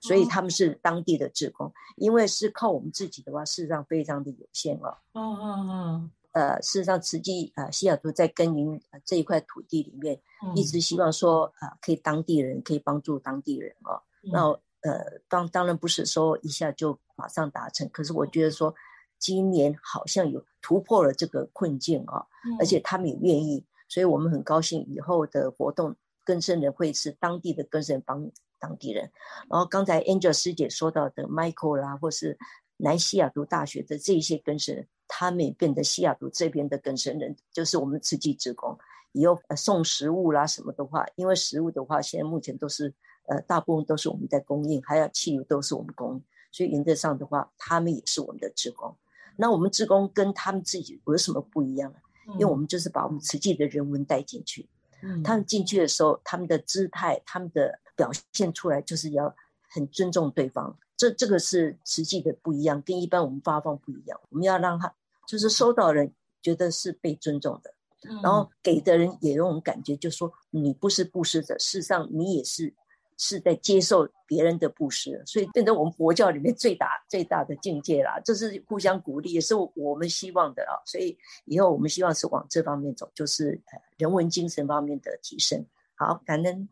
[0.00, 4.96] 所以他们是当地的志工，哦、因为是靠我们自己的话，事实上非常的有限哦。
[5.14, 6.10] 嗯嗯嗯。
[6.32, 14.00] 呃，事实上，实际呃，西雅图在耕耘这一块土地里面，嗯、一直希望说啊、呃，可以当地人可以帮助当地人哦。
[14.22, 14.46] 嗯、那
[14.82, 18.72] 呃，当当然不是说一下就马上达成，可是我觉得说
[19.18, 28.30] 今年好像有突破了这个困境啊、哦，嗯、而且他们也愿意，所以我们很高兴以后的活动更生人会是当地的更生人帮。
[28.58, 29.10] 当地人，
[29.48, 32.36] 然后刚才 Angel 师姐说到的 Michael 啦，或是
[32.76, 38.78] 南西雅图大学的这些根生人，他们也变得西雅图这边的根生人，就是我们慈济职工，
[39.12, 42.94] 以后送食物啦什么的话，因为食物的话，现在目前都是
[43.26, 48.96] 呃大部分都是我们在供应，还有汽油都是我们供应，所以原则上的话，他们也是我们的职工。
[49.36, 51.98] 那我们职工跟他们自己有什么不一样呢？
[52.34, 54.68] 因为我们就是把我们慈济的人文带进去，
[55.02, 57.80] 嗯，他们进去的时候，他们的姿态，他们的。
[57.98, 59.34] 表现出来就是要
[59.68, 64.18] 很尊重对方，这这个是实际的不一样，跟一般我们发放不一样。
[64.30, 64.94] 我们要让他
[65.26, 67.74] 就是收到人觉得是被尊重的，
[68.08, 72.72] 嗯、然后给的人也有种感觉，就是说你不是布施者，事实上你也是
[73.16, 78.20] 是在接受别人的布施，所以变成我们佛教里面最大最大的境界啦。
[78.24, 80.78] 这是互相鼓励，也是我们希望的啊。
[80.86, 85.66] 所以以后我们希望是往这方面走，就是呃人文精神方面的提升。
[85.96, 86.68] 好，感恩。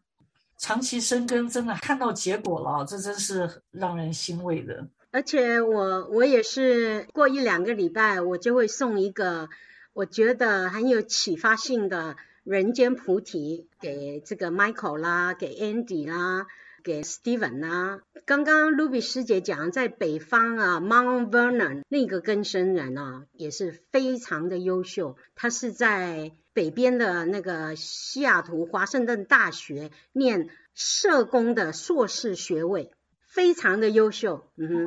[0.58, 4.88] 长期生根，真的看到结果了，这真是让人欣慰的。
[5.10, 9.48] 而且我我也是过一两个礼拜，我就会送一个
[9.92, 16.46] 我觉得很有启发性的人间菩提给这个 Michael 啦，给 Andy 啦，
[16.82, 18.00] 给 Steven 啦。
[18.24, 26.32] 刚刚 Ruby 师姐讲，在北方啊，Mount Vernon 那个根生人啊，也是非常的优秀，他是在。
[26.56, 32.90] 北边的那个西雅图华盛顿大学念社工的硕士学位，
[33.28, 34.50] 非常的优秀。
[34.56, 34.86] 嗯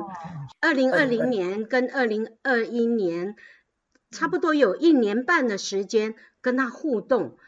[0.60, 3.36] 二零二零年跟二零二一年
[4.10, 7.38] 差不多有一年半的时间跟他互动，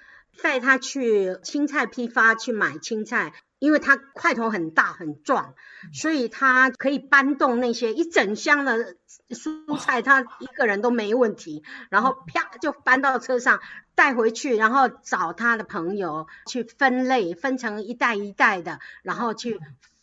[0.41, 3.35] 带他去青菜批发去买青菜。
[3.63, 5.55] 因为他块头很大很壮，
[5.93, 8.97] 所以他可以搬动那些一整箱的
[9.29, 11.63] 蔬菜，他一个人都没问题。
[11.89, 13.61] 然后啪就搬到车上
[13.95, 19.61] 带回去，然后找他的朋友去分类，分成一袋一袋的，然后去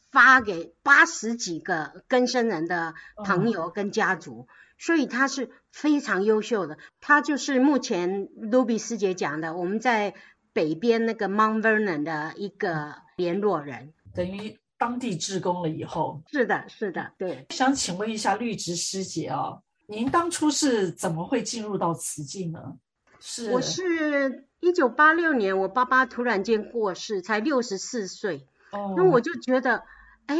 [0.10, 2.94] 发给八十几个更生人的
[3.26, 4.48] 朋友跟家族。
[4.78, 10.16] 所以他是非常优秀的，他就是目前 Ruby 师姐讲的，我们在
[10.54, 12.96] 北边那个 Mount Vernon 的一个。
[13.20, 16.24] 联络人等于当地志工了以后。
[16.32, 17.46] 是的，是的，对。
[17.50, 22.78] 想请问一下绿植师姐啊，您当初是怎么会进入到慈济呢？
[23.20, 28.48] 是，我是一九八六年，我爸爸突然间过世，才六十四岁。
[28.72, 29.84] 哦，那我就觉得，
[30.28, 30.38] 哎，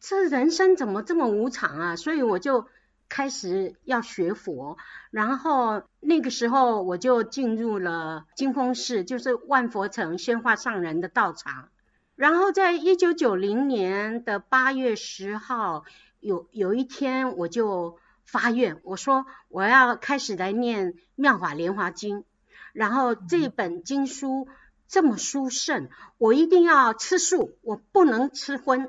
[0.00, 1.96] 这人生怎么这么无常啊？
[1.96, 2.66] 所以我就
[3.10, 4.78] 开始要学佛，
[5.10, 11.68] 然后那个时候我就进入了金峰寺，就是万佛城宣化上人的道场。
[12.14, 15.84] 然后在一九九零年的八月十号，
[16.20, 22.18] 有有一天我就发愿，我说我要开始来念《妙法莲华经》，
[22.72, 24.46] 然后这本经书
[24.86, 28.88] 这么殊胜，我一定要吃素，我不能吃荤。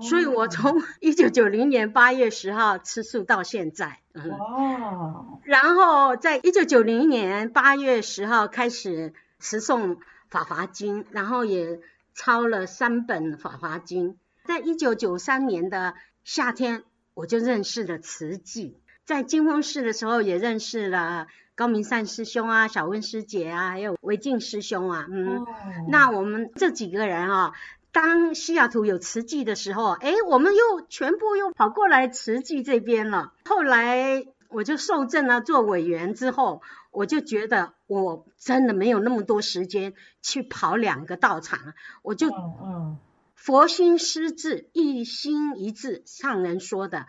[0.00, 4.00] 所以我从 一九九零年八月十号吃素到现在。
[4.14, 5.40] 哦。
[5.44, 9.96] 然后在一九九零年八月十号开始持诵
[10.28, 11.80] 《法华经》，然后也
[12.14, 14.10] 抄了三本《法华经》。
[14.44, 16.84] 在一九九三年的夏天，
[17.14, 18.78] 我就认识了慈济。
[19.04, 25.06] 在金峰寺的时候，也认识了高明善师兄啊、小温师姐啊，还有维静师兄啊。
[25.10, 25.38] 嗯。
[25.38, 25.46] 哦。
[25.88, 27.52] 那我们这几个人啊。
[27.94, 33.32] 当西雅图有慈济的时候，哎，我们又全部又跑过来慈济这边了。
[33.44, 41.72] 后来我就受证了做委员之后，我就觉得我真的没有那么多时间去跑两个道场，
[42.02, 42.98] 我就嗯嗯，
[43.36, 47.06] 佛心施志，一心一志，上人说的，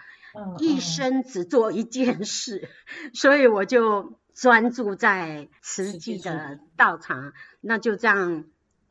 [0.60, 2.70] 一生只做一件事，
[3.16, 8.46] 所以我就专注在慈济的道场，那就这样。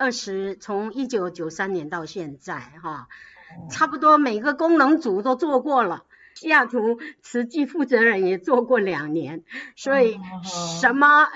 [0.04, 3.08] 二十从一九九三年到现在，哈，
[3.70, 9.44] 差不多每个功能组都做过了，西雅图慈济负责人也做过两年，
[9.76, 10.20] 所以
[10.80, 11.26] 什么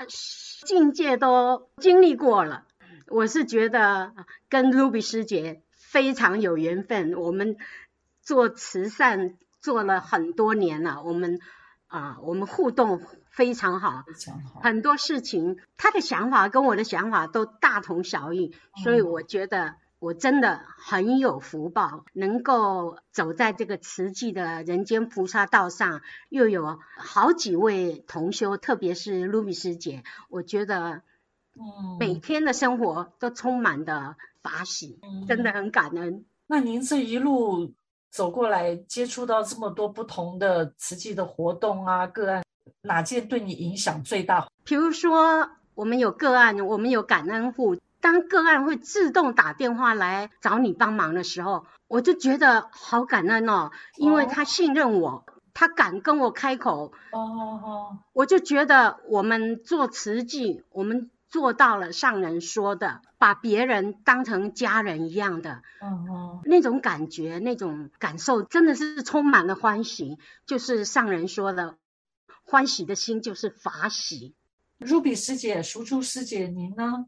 [0.67, 2.65] 境界都经历过了。
[3.07, 4.13] 我是觉得
[4.49, 7.57] 跟 Ruby 师姐非常有缘分，我们
[8.21, 11.39] 做慈善做了很多年了，我们
[11.89, 13.01] 啊，我们互动。
[13.31, 31.03] 非常好，非常好，很多事情他的想法跟我的想法都大同小异，嗯，所以我觉得我真的很有福报，能够走在这个慈济的人间菩萨道上，又有好几位同修，特别是露米师姐，我觉得，
[31.55, 36.25] 嗯，每天的生活都充满的法喜，嗯，真的很感恩。
[36.47, 37.71] 那您这一路
[38.09, 42.43] 走过来，接触到这么多不同的慈济的活动啊，个案。
[42.81, 44.47] 哪件对你影响最大？
[44.63, 47.77] 比如说，我们有个案，我们有感恩户。
[48.01, 56.93] 当个案会自动打电话来找你帮忙的时候，我就觉得好感恩哦，因为他信任我，他敢跟我开口。
[57.11, 65.61] 哦哦哦，我就觉得我们做慈济，我们做到了上人说的，把别人当成家人一样的。
[65.81, 70.17] 嗯嗯，那种感觉，那种感受，真的是充满了欢喜。
[70.45, 71.75] 就是上人说的。
[72.43, 74.33] 欢喜的心就是法喜。
[74.79, 77.05] Ruby 师姐、淑珠师姐，您呢？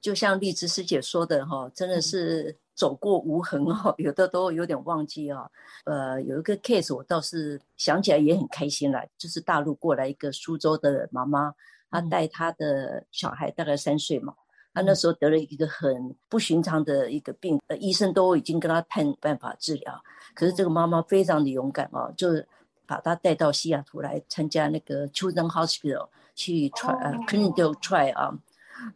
[0.00, 5.50] 就像荔枝师姐说的哈，真的是走过无痕哈， 有的都有点忘记啊。
[5.84, 11.52] 呃，有一个 case 我倒是想起来也很开心了，就是大陆过来一个苏州的妈妈，
[11.90, 14.34] 她带他的小孩大概三岁嘛，
[14.72, 20.02] 他那时候得了一个很不寻常的一个病，呃，医生都已经跟他判办法治疗，
[20.34, 22.46] 可是这个妈妈非常的勇敢哦，就是。
[22.90, 28.36] 把他带到西雅图来参加那个 Children Hospital 去 try 呃 clinical try 啊，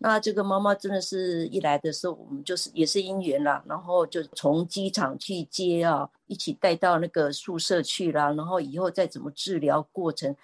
[0.01, 10.35] 那这个妈妈真的是一来的时候，我们就是也是因缘啦，然后就从机场去接啊，一起带到那个宿舍去啦，然后以后再怎么治疗过程，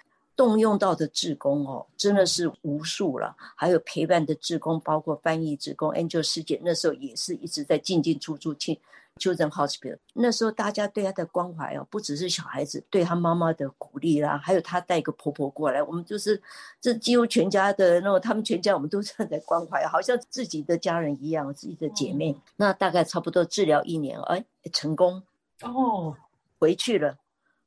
[0.41, 8.81] 动用到的志工哦，真的是无数了，还有陪伴的志工，包括翻译志工，Angel 师姐那时候也是一直在进进出出去。
[9.19, 16.41] Children Hospital 那时候，大家对他的关怀哦，不只是小孩子，对他妈妈的鼓励啦，还有他带个婆婆过来，我们就是
[16.79, 22.31] 这几乎全家的那种，他们全家我们都站在关怀，好像自己的家人一样，自己的姐妹。
[22.31, 25.21] 嗯、那大概差不多治疗一年，哎，成功
[25.61, 26.15] 哦，
[26.57, 27.17] 回去了。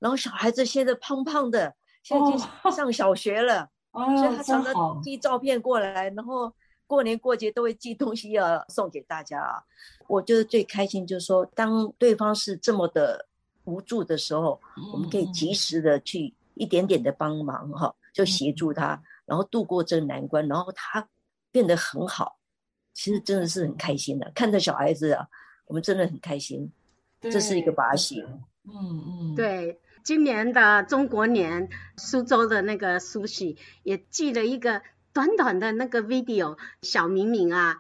[0.01, 6.55] 然后小孩子现在胖胖的，现在已经上小学了， 哦、所以他常常寄照片过来，然后。
[6.87, 9.65] 过年过节都会寄东西要送给大家啊！
[10.07, 13.27] 我觉得最开心就是说，当对方是这么的
[13.65, 14.61] 无助的时候，
[14.93, 21.09] 我们可以及时的去一点点的帮忙哈，就协助他，然后度过这个难关，然后他
[21.51, 22.37] 变得很好。
[22.93, 25.27] 其实真的是很开心的，看着小孩子啊，
[25.65, 26.71] 我们真的很开心。
[27.19, 28.23] 这是一个把戏。
[28.65, 34.83] 嗯嗯，对，今年的中国年，苏州的那个苏喜也寄了一个。
[35.15, 37.79] 短短的那个 video，小明明啊，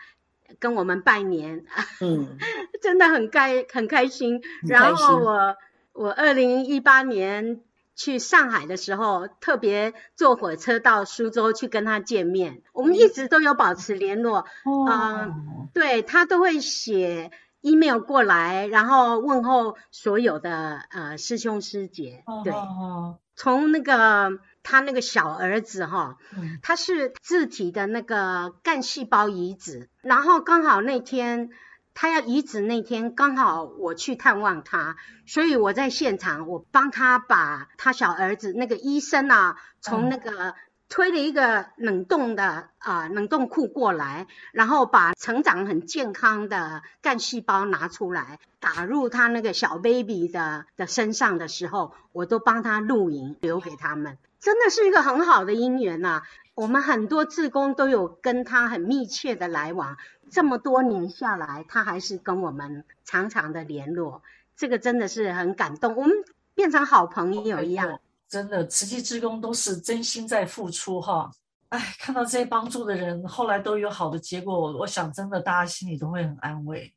[0.60, 1.64] 跟我们拜年，
[2.00, 2.38] 嗯，
[2.80, 4.40] 真的很开很开心。
[4.62, 5.56] 然后我
[5.92, 7.60] 我二零一八年
[7.96, 14.46] 去上海的时候，特别坐火车到苏州去跟他见面，我们一直都有保持联络。
[14.64, 15.34] 嗯、哦呃，
[15.74, 17.32] 对，他都会写
[17.64, 22.22] email 过来，然后问候所有的呃师兄师姐。
[22.44, 24.38] 对，哦、从那个。
[24.66, 31.50] 他那个小儿子哈，嗯，他是自体的那个干细胞移植，然后刚好那天
[31.92, 34.96] 他要移植那天刚好我去探望他，
[35.26, 40.54] 所以我在现场，我帮他把他小儿子那个医生啊，从那个
[40.89, 54.18] 推了一个冷冻的啊、冷冻库过来，然后把成长很健康的干细胞拿出来，打入他那个小 baby 的的身上的时候，我都帮他录影留给他们。
[54.39, 56.22] 真的是一个很好的姻缘呐！
[56.55, 59.97] 我们很多志工都有跟他很密切的来往，
[60.30, 64.22] 这么多年下来，他还是跟我们常常的联络，
[64.55, 65.97] 这个真的是很感动。
[65.97, 66.12] 我们
[66.55, 67.99] 变成好朋友一样，
[68.35, 71.30] 真的，慈济志工都是真心在付出哈！
[71.68, 76.93] 哎，看到这些帮助的人，后来都有好的结果，我想真的大家心里都会很安慰。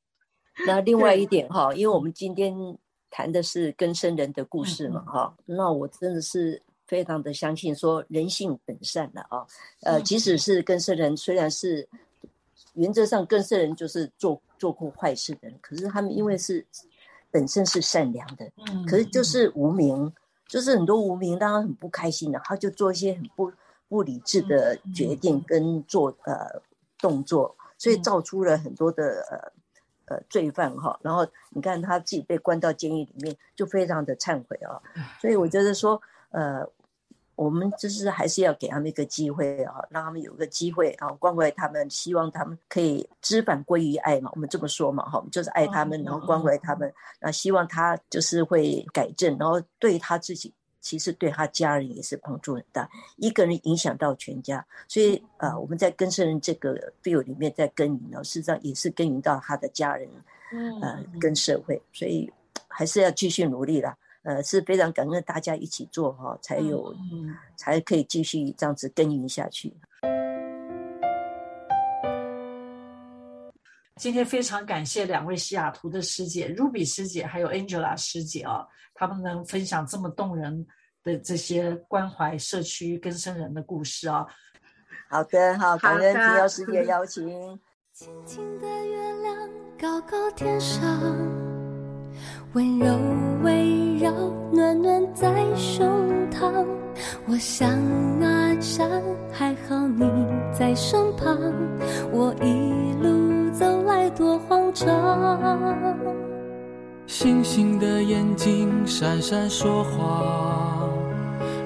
[0.65, 2.55] 那另外一点哈，因为我们今天
[3.11, 6.61] 谈的是更生人的故事嘛哈，嗯嗯，那我真的是。
[6.87, 9.45] 非常的相信说人性本善的啊，
[9.81, 11.85] 呃，即使是更生人，虽然是
[12.75, 16.65] 原则上更生人就是做做过坏事的人，可是他们因为是
[17.29, 18.49] 本身是善良的，
[18.87, 20.09] 可是就是无明，
[20.47, 23.51] 就是很多无名当然很不开心的，他就做一些很不
[23.87, 26.61] 不理智的决定跟做呃
[26.99, 30.99] 动作，所以造出了很多的呃呃罪犯哈。
[31.01, 34.81] 然后你看他自己被关到监狱里面，就非常的忏悔啊。
[35.19, 36.67] 所以我觉得说呃。
[37.37, 44.31] 我们就是还是要给他们一个机会啊，让他们有个机会啊，关怀他们，希望他们可以知返归于爱嘛。
[44.33, 52.89] 我们这么说嘛，哈，我们就是爱他们，然后关怀他们，那希望他就是会改正，然后对他自己，其实对他家人也是帮助很大。
[53.17, 60.09] 一个人影响到全家，所以呃，我们在跟生人这个 field 里面在耕耘呢，事实上也是耕耘到他的家人，
[60.81, 62.33] 呃，跟社会，所以
[62.67, 63.95] 还是要继续努力啦。
[64.27, 69.73] 呃，是非常感恩大家一起做哈，才有，嗯、才可以继续这样子耕耘下去。
[73.95, 80.67] 今天非常感谢两位西雅图的师姐，Ruby 师姐还有 Angela 师姐啊，他们能分享这么动人
[81.05, 84.27] 的这些关怀社区更生人的故事啊。
[85.09, 87.25] 好的，好，感恩平遥师姐 邀请。
[87.93, 89.49] 轻轻的月亮
[89.79, 91.46] 高高天上。
[92.53, 92.87] 温柔
[93.43, 94.11] 围绕，
[94.53, 95.85] 暖暖在胸
[96.31, 96.65] 膛。
[97.27, 97.69] 我想
[98.21, 98.89] 啊想，
[99.31, 100.09] 还好你
[100.51, 101.37] 在身旁。
[102.11, 104.87] 我一路走来多慌张。
[107.05, 110.87] 星星的眼睛闪闪说话，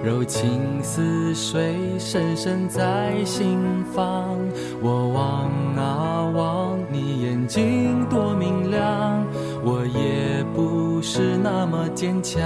[0.03, 3.59] 柔情似水深深在心
[3.93, 4.37] 房。
[4.81, 5.45] 我望
[5.77, 9.25] 啊望，你眼睛多明亮。
[9.63, 10.20] 我也
[11.13, 12.39] 是那么坚强。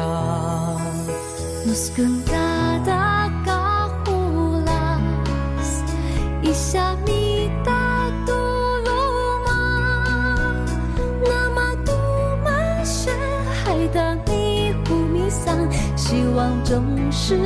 [15.96, 17.38] 希望总是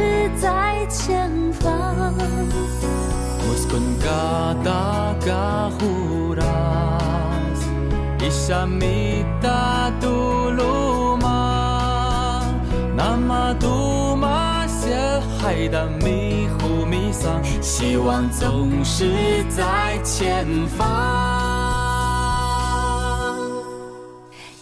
[0.41, 2.13] 在前方。
[8.29, 9.78] 一下米达
[13.53, 14.95] 杜玛些
[15.39, 20.45] 海的迷糊迷桑，希望总是在前
[20.77, 20.87] 方。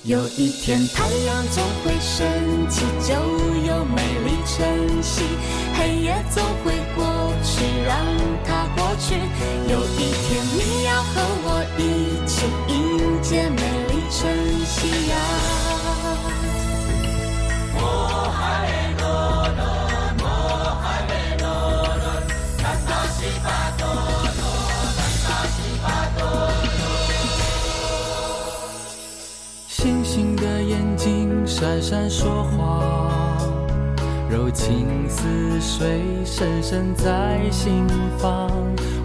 [0.04, 2.26] 有一天太阳总会升
[2.70, 5.24] 起，就有美丽晨曦。
[5.78, 7.04] 黑夜总会过
[7.44, 7.98] 去，让
[8.46, 9.16] 它过去。
[9.70, 15.67] 有一天你要和我一起迎接美丽晨曦呀。
[29.68, 33.38] 星星的眼睛闪闪说话。
[34.30, 38.50] 柔情似水，深深在心房。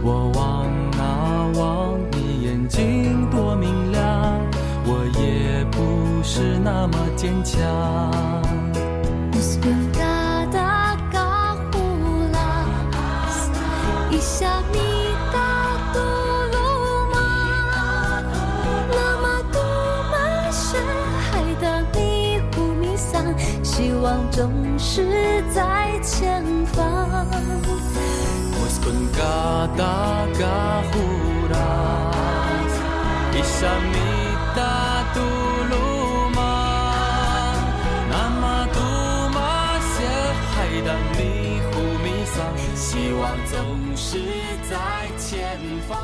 [0.03, 0.67] 我望
[0.99, 4.03] 啊望，你眼睛多明亮。
[4.85, 7.61] 我也不是那么坚强。
[9.43, 11.79] 索贡嘎达嘎呼
[12.33, 12.65] 拉，
[14.09, 14.77] 一山一
[15.33, 15.99] 塔独
[16.53, 16.57] 独
[17.13, 18.23] 马，
[18.89, 19.59] 那么多
[20.13, 20.81] 马雪山，
[21.33, 23.35] 海的迷雾迷散，
[23.65, 27.27] 希望总是在前方。
[28.69, 29.19] 索贡嘎
[29.77, 30.95] 达嘎呼
[31.53, 31.55] 拉，
[33.35, 34.12] 一山一。
[42.93, 44.19] 希望总是
[44.69, 45.99] 在前方。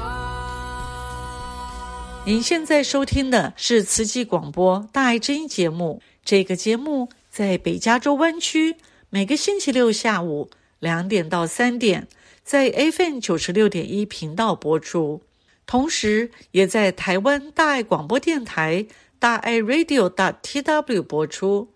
[2.25, 6.01] 您现在收听的是慈济广播《大爱之音》节目。
[6.25, 8.77] 这个节目在北加州湾区
[9.11, 12.09] 每个星期六下午两点到三点，
[12.43, 15.21] 在 FM 九十六点一频道播出，
[15.67, 18.87] 同时也在台湾大爱广播电台
[19.19, 21.69] 大爱 Radio TW 播出。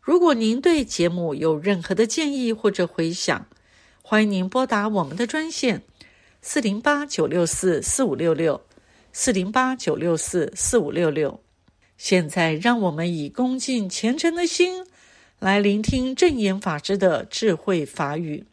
[0.00, 3.46] 如果您对节目有任何的建议或者回响，
[4.10, 5.84] 欢迎您拨打我们的专线
[6.42, 8.60] 四零八九六四四五六六
[9.12, 11.40] 四零八九六四四五六六。
[11.96, 14.84] 现在，让我们以恭敬虔诚的心
[15.38, 18.46] 来聆听正言法师的智慧法语。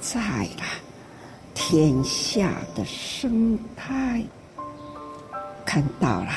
[0.00, 0.64] 在了，
[1.54, 4.24] 天下的生态
[5.64, 6.30] 看到了，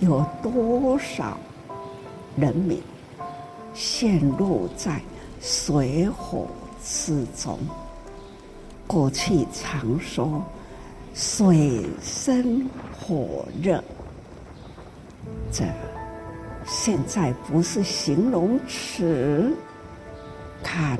[0.00, 1.38] 有多少
[2.36, 2.82] 人民
[3.74, 5.00] 陷入在
[5.40, 6.46] 水火
[6.84, 7.58] 之中？
[8.86, 10.42] 过去常说
[11.14, 12.68] 水深
[12.98, 13.82] 火热，
[15.52, 15.64] 这
[16.66, 19.54] 现在不是形容词，
[20.62, 20.98] 看。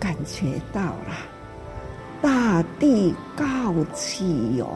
[0.00, 1.14] 感觉到了，
[2.22, 4.66] 大地告急哟！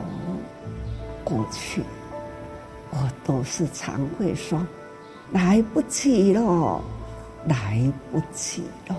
[1.24, 1.82] 过去
[2.90, 4.64] 我都是常会说，
[5.32, 6.84] 来不及了，
[7.48, 8.96] 来不及了。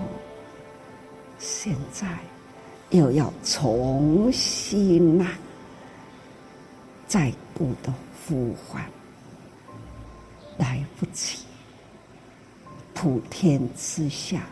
[1.38, 2.06] 现在
[2.90, 5.28] 又要重新呐、
[7.06, 7.94] 再度的
[8.26, 8.84] 呼唤，
[10.58, 11.38] 来不及，
[12.92, 14.42] 普天之下。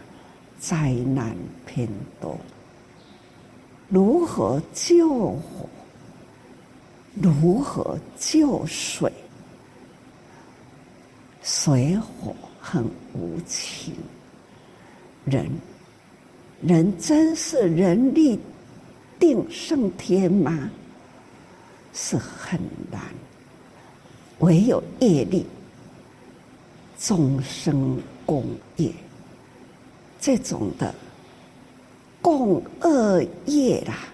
[0.66, 1.36] 灾难
[1.66, 1.86] 偏
[2.22, 2.38] 多，
[3.90, 5.68] 如何救火？
[7.20, 9.12] 如何救水？
[11.42, 13.92] 水火很无情，
[15.26, 15.50] 人，
[16.62, 18.40] 人真是人力
[19.18, 20.70] 定胜天吗？
[21.92, 22.58] 是很
[22.90, 23.02] 难，
[24.38, 25.44] 唯有业力，
[26.98, 28.46] 众生共
[28.76, 28.90] 业。
[30.24, 30.94] 这种的
[32.22, 34.08] 共恶业啦，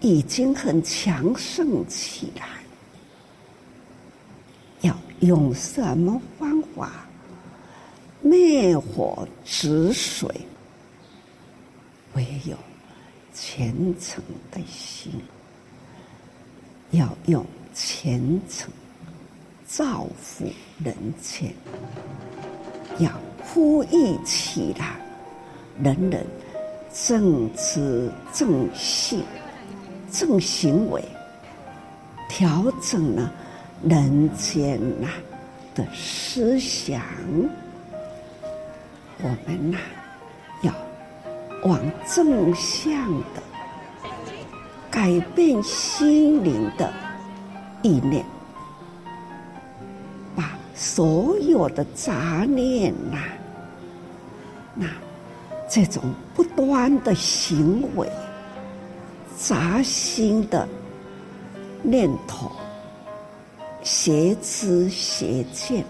[0.00, 2.46] 已经很强盛起来。
[4.82, 7.06] 要用什么方法
[8.20, 10.28] 灭火止水？
[12.12, 12.54] 唯有
[13.32, 15.10] 虔诚的心，
[16.90, 18.70] 要用虔诚
[19.66, 20.44] 造福
[20.84, 21.50] 人间，
[22.98, 23.10] 要
[23.42, 25.00] 呼吁起来。
[25.82, 26.26] 人人
[26.92, 29.22] 正知正信
[30.10, 31.02] 正行为，
[32.28, 33.32] 调整了
[33.82, 35.08] 人间呐
[35.74, 37.00] 的思想。
[39.22, 39.78] 我们呐
[40.62, 40.72] 要
[41.64, 43.42] 往正向的
[44.90, 46.92] 改变心灵的
[47.82, 48.24] 意念，
[50.34, 53.18] 把所有的杂念呐
[54.74, 54.86] 那。
[55.70, 56.02] 这种
[56.34, 58.10] 不端的行为、
[59.38, 60.68] 杂心的
[61.80, 62.50] 念头、
[63.84, 65.84] 邪知邪见，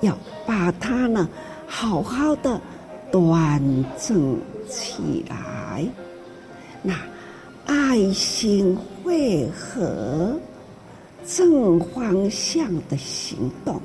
[0.00, 1.28] 要把它呢
[1.68, 2.60] 好好的
[3.12, 3.62] 端
[3.96, 4.36] 正
[4.68, 5.86] 起来。
[6.82, 6.92] 那
[7.66, 10.36] 爱心汇合，
[11.24, 13.80] 正方向的行动，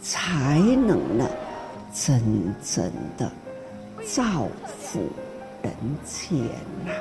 [0.00, 1.28] 才能呢
[1.92, 2.22] 真
[2.62, 2.88] 正
[3.18, 3.28] 的。
[4.06, 4.48] 造
[4.78, 5.00] 福
[5.62, 5.72] 人
[6.04, 6.38] 间
[6.84, 6.92] 呐！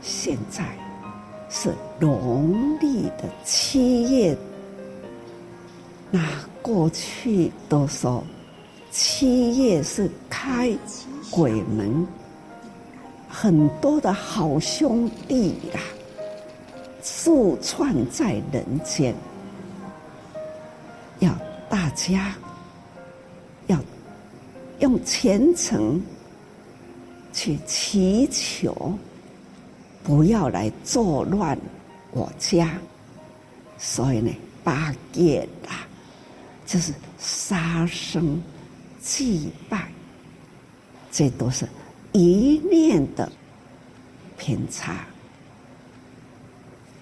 [0.00, 0.64] 现在
[1.50, 4.36] 是农历的七月
[6.10, 6.20] 那
[6.62, 8.24] 过去都说
[8.90, 10.76] 七月是开
[11.30, 12.06] 鬼门，
[13.28, 15.80] 很多的好兄弟呀、啊，
[17.02, 19.14] 驻串在人间，
[21.20, 21.30] 要
[21.68, 22.34] 大家
[24.82, 26.02] 用虔诚
[27.32, 28.92] 去祈求，
[30.02, 31.56] 不要来作乱
[32.10, 32.76] 我家。
[33.78, 35.86] 所以呢，八戒啊，
[36.66, 38.42] 就是杀生、
[39.00, 39.88] 祭拜，
[41.12, 41.64] 这都是
[42.10, 43.30] 一念的
[44.36, 45.06] 偏差。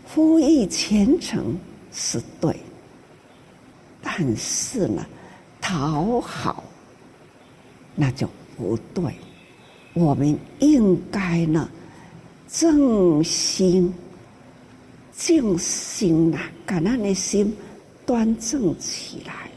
[0.05, 1.59] 呼吁虔诚
[1.93, 2.55] 是对，
[4.03, 5.07] 但是呢，
[5.63, 6.63] 讨好
[7.95, 9.15] 那就不对。
[9.95, 11.69] 我们应该呢，
[12.49, 13.93] 正心。
[15.13, 17.55] 静心呐，把那的心
[18.07, 19.51] 端正起来，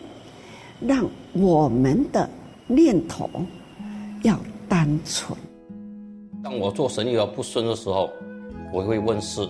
[0.81, 2.29] 让我们的
[2.67, 3.29] 念头
[4.23, 5.39] 要单纯。
[6.43, 8.09] 当我做生意要不顺的时候，
[8.73, 9.47] 我会问事、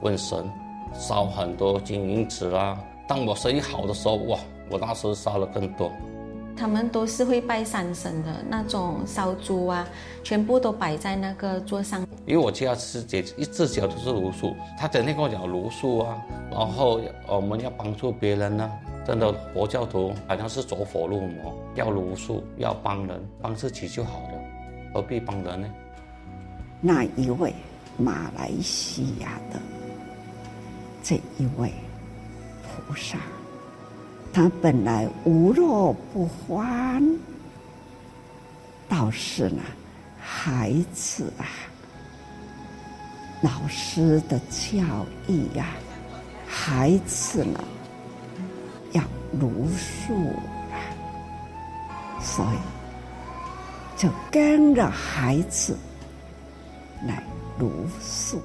[0.00, 0.50] 问神，
[0.94, 2.82] 烧很多金银纸啦。
[3.06, 4.38] 当我生意好的时候，哇，
[4.70, 5.92] 我那时烧了更多。
[6.56, 9.86] 他们都是会拜山神的那种烧猪啊，
[10.22, 12.06] 全部都摆在那个桌上。
[12.26, 18.72] 因为我家师姐一只脚都是茹素，她整天跟我讲茹素啊，然后我们要帮助别人呢、啊。
[19.06, 24.40] 真的佛教徒好像是走火入魔，要茹素，要帮人，帮自己就好了，
[24.94, 25.68] 何必帮人呢？
[26.80, 27.52] 那一位
[27.98, 29.60] 马来西亚的
[31.02, 31.70] 这一位
[32.62, 33.18] 菩萨。
[34.34, 37.00] 他本来无肉不欢，
[38.88, 39.62] 倒是呢，
[40.20, 41.46] 孩子啊，
[43.40, 46.18] 老师的教育呀、啊，
[46.48, 47.62] 孩子呢
[48.90, 50.12] 要如数
[50.72, 50.82] 啊，
[52.20, 55.78] 所以就跟着孩子
[57.06, 57.22] 来
[57.56, 57.70] 茹
[58.00, 58.42] 素。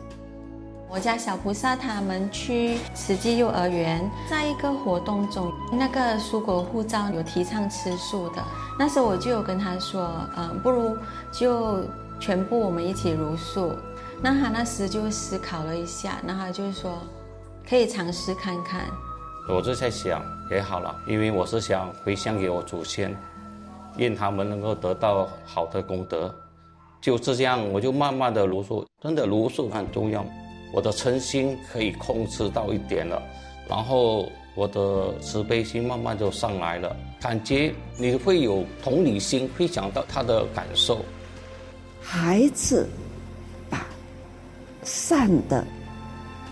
[0.91, 8.43] 我家小菩萨他们去慈济幼儿园，在一个活动中，那个蔬果护照有提倡吃素的。
[8.77, 10.97] 那时候我就有跟他说，嗯，不如
[11.31, 11.85] 就
[12.19, 13.71] 全部我们一起茹素。
[14.19, 16.97] 那他那时就思考了一下，然后就是说
[17.69, 18.81] 可以尝试看看。
[19.47, 23.15] 我就在想，也好了，因为我是想回向给我祖先，
[23.97, 26.33] 愿他们能够得到好的功德。
[26.99, 30.25] 就这样，我就慢慢的茹素，真的茹素很重要。
[30.71, 33.21] 我的诚心可以控制到一点了，
[33.67, 41.03] 然后我的慈悲心慢慢就上来了，感觉你会有同理心，会想到他的感受。
[42.01, 42.87] 孩子
[43.69, 43.85] 把
[44.83, 45.65] 善的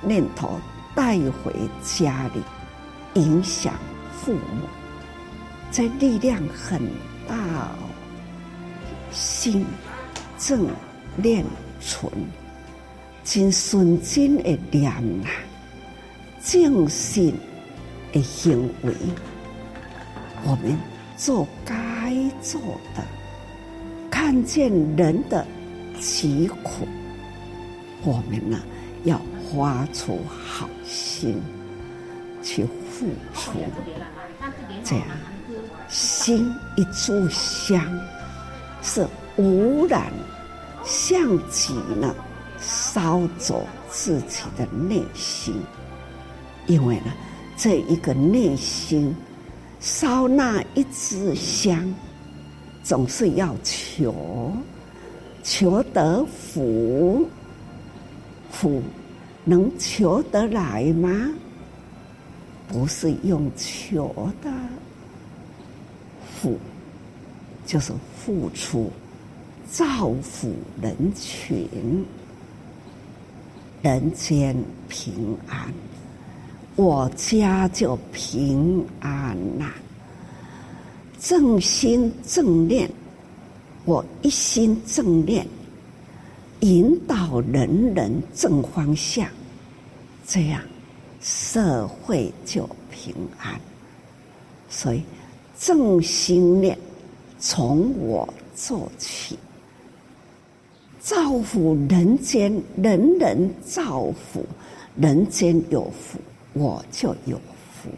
[0.02, 0.50] 念头
[0.96, 1.54] 带回
[1.84, 3.74] 家里，影响
[4.20, 4.68] 父母，
[5.72, 6.82] 这力量很
[7.28, 7.90] 大哦。
[9.12, 9.66] 心
[10.38, 10.68] 正
[11.16, 11.46] 念
[11.80, 12.12] 纯。
[13.30, 15.28] 真纯真的念啊，
[16.42, 17.36] 正信
[18.14, 18.94] 的行为，
[20.46, 20.78] 我们
[21.18, 21.76] 做该
[22.42, 22.62] 做
[22.96, 23.04] 的，
[24.10, 25.46] 看见人的
[26.00, 26.88] 疾苦，
[28.02, 28.62] 我们呢
[29.04, 29.20] 要
[29.52, 31.38] 发出好心
[32.42, 33.60] 去付出，
[34.86, 35.06] 这样
[35.90, 37.84] 心一炷香
[38.82, 39.06] 是
[39.36, 40.14] 无染
[40.86, 42.16] 相极了。
[42.60, 45.54] 烧走自己的内心，
[46.66, 47.14] 因为呢，
[47.56, 49.16] 这一个内心
[49.80, 51.94] 烧那一支香，
[52.84, 54.52] 总是要求
[55.44, 57.28] 求得福，
[58.52, 58.82] 福
[59.46, 61.30] 能求得来吗？
[62.68, 64.52] 不是用求的，
[66.42, 66.58] 福
[67.66, 68.92] 就是付出，
[69.70, 72.06] 造福人群。
[73.88, 74.54] 人间
[74.90, 75.74] 平安，
[76.76, 79.72] 我家就平安呐、
[81.18, 82.92] 正心正念，
[83.86, 85.48] 我一心正念，
[86.60, 89.26] 引导人人正方向，
[90.28, 90.62] 这样
[91.22, 93.58] 社会就平安。
[94.68, 95.02] 所以
[95.58, 96.78] 正心念
[97.40, 99.40] 从我做起。
[101.08, 104.46] 造福人间，人人造福，
[104.98, 106.20] 人间有福，
[106.52, 107.40] 我就有
[107.72, 107.90] 福。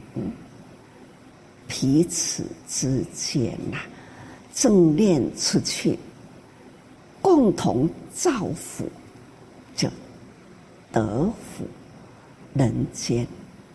[1.67, 3.79] 彼此之间呐，
[4.53, 5.97] 正念出去，
[7.19, 8.87] 共同造福，
[9.75, 9.89] 就
[10.91, 11.65] 得福，
[12.53, 13.25] 人间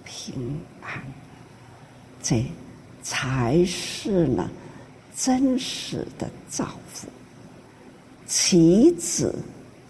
[0.04, 0.32] 平
[0.80, 1.02] 安。
[2.22, 2.44] 这
[3.02, 4.48] 才是呢
[5.16, 7.08] 真实的造福。
[8.26, 9.34] 祈子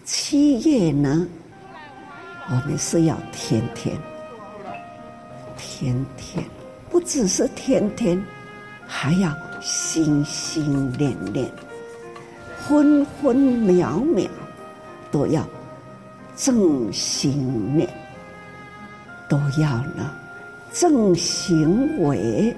[0.03, 1.25] 七叶呢，
[2.49, 3.97] 我们是要天天、
[5.57, 6.43] 天天，
[6.89, 8.21] 不只是天天，
[8.85, 11.49] 还要心心念念、
[12.59, 14.29] 分分秒秒
[15.11, 15.41] 都要
[16.35, 17.89] 正心念，
[19.29, 20.13] 都要呢
[20.73, 22.53] 正行为，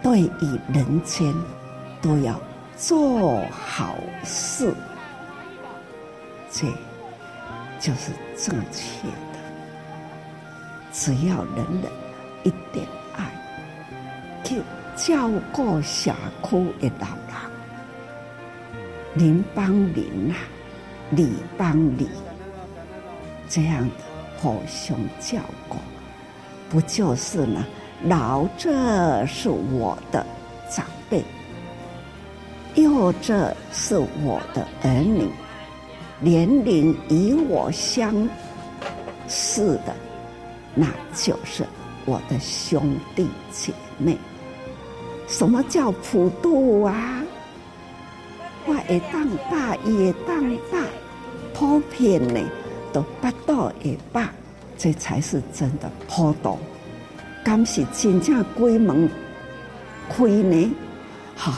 [0.00, 1.34] 对于人间
[2.00, 2.40] 都要。
[2.78, 4.72] 做好事，
[6.48, 6.68] 这
[7.80, 9.38] 就是正确的。
[10.92, 11.90] 只要人人
[12.44, 13.24] 一点爱，
[14.44, 14.62] 去
[14.94, 16.12] 照顾社
[16.44, 17.50] 区的老人，
[19.14, 20.38] 邻帮邻啊，
[21.10, 22.08] 里帮里，
[23.48, 23.94] 这样的
[24.40, 25.78] 互相照顾，
[26.70, 27.64] 不就是呢？
[28.04, 30.24] 老者是我的
[30.70, 31.24] 长辈。
[32.78, 35.28] 幼者是我的儿女，
[36.20, 38.28] 年龄与我相
[39.26, 39.92] 似的，
[40.76, 41.66] 那就是
[42.04, 44.16] 我的兄弟姐妹。
[45.26, 47.20] 什么叫普渡啊？
[48.64, 50.78] 我会当大，也当大，
[51.52, 52.40] 普遍呢
[52.92, 54.32] 都不到一半，
[54.76, 56.56] 这才是真的普渡。
[57.42, 59.10] 敢是真正鬼门
[60.08, 60.72] 开呢？
[61.34, 61.52] 好。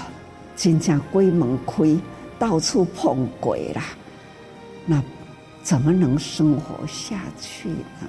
[0.60, 1.98] 真正鬼门开，
[2.38, 3.82] 到处碰鬼啦，
[4.84, 5.02] 那
[5.62, 8.06] 怎么能生活下去呢？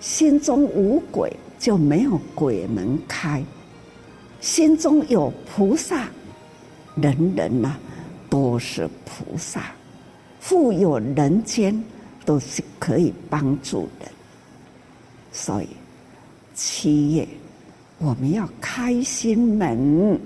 [0.00, 3.42] 心中无鬼，就没有鬼门开；
[4.40, 6.08] 心中有菩萨，
[6.94, 7.76] 人人呐、
[8.30, 9.64] 都是菩萨，
[10.40, 11.78] 富有人间
[12.24, 14.08] 都是可以帮助人。
[15.30, 15.68] 所以
[16.54, 17.28] 七月
[17.98, 20.18] 我们要开心门。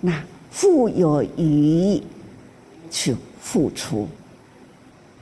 [0.00, 2.02] 那富有余
[2.90, 4.08] 去付出，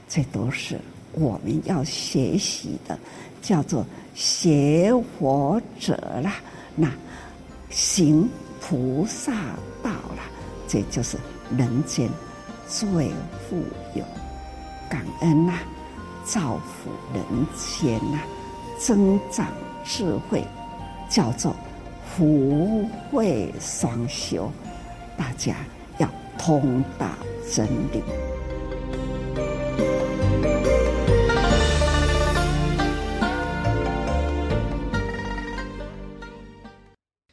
[0.07, 0.79] 这都是
[1.13, 2.97] 我们要学习的，
[3.41, 6.35] 叫做学佛者啦。
[6.75, 6.91] 那
[7.69, 8.29] 行
[8.61, 9.33] 菩萨
[9.81, 10.23] 道啦，
[10.67, 11.17] 这就是
[11.57, 12.09] 人间
[12.67, 12.87] 最
[13.49, 13.57] 富
[13.95, 14.03] 有
[14.89, 15.59] 感恩呐、
[16.23, 17.23] 造福人
[17.55, 18.19] 间呐、
[18.77, 19.47] 增长
[19.83, 20.43] 智慧，
[21.09, 21.55] 叫做
[22.15, 24.51] 福慧双修。
[25.17, 25.55] 大家
[25.97, 26.07] 要
[26.37, 27.17] 通达
[27.51, 28.03] 真理。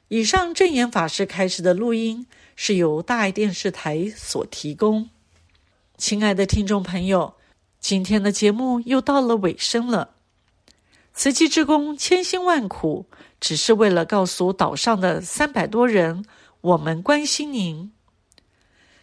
[0.08, 2.26] 以上证言法师开始的录音
[2.56, 5.10] 是由大爱电视台所提供。
[5.98, 7.34] 亲爱的听众朋友，
[7.80, 10.10] 今天的节目又到了尾声了。
[11.12, 13.06] 慈济之功千辛万苦，
[13.40, 16.24] 只是为了告诉岛上的三百多人。
[16.64, 17.92] 我们关心您，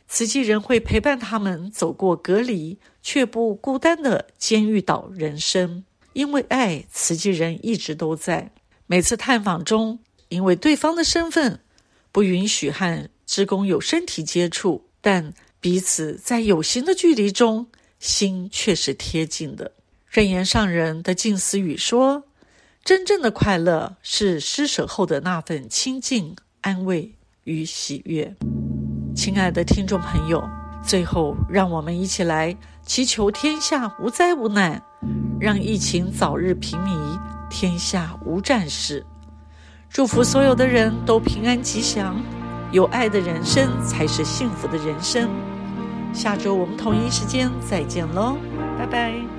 [0.08, 5.84] 慈济人会陪伴他们走过隔离却不孤单的监狱岛人生。
[6.14, 8.52] 因为爱，慈济人一直都在。
[8.88, 10.00] 每次探访中，
[10.30, 11.60] 因为对方的身份
[12.12, 17.68] 不允许和职工有身体接触，但彼此在有形的距离中，
[18.00, 19.74] 心却是贴近的。
[20.08, 22.24] 任言上人的静思语说
[22.84, 27.14] ：“真正的快乐是施舍后的那份清净安慰。”
[27.46, 28.36] 与喜悦，
[29.16, 30.44] 亲爱的听众朋友，
[30.84, 34.82] 最后让我们一起来祈求天下无灾无难，
[35.40, 37.20] 让疫情早日平弭，
[37.50, 39.04] 天下无战事。
[39.90, 42.22] 祝福所有的人都平安吉祥，
[42.72, 45.28] 有爱的人生才是幸福的人生。
[46.14, 48.38] 下周我们同一时间再见喽，
[48.78, 49.31] 拜拜。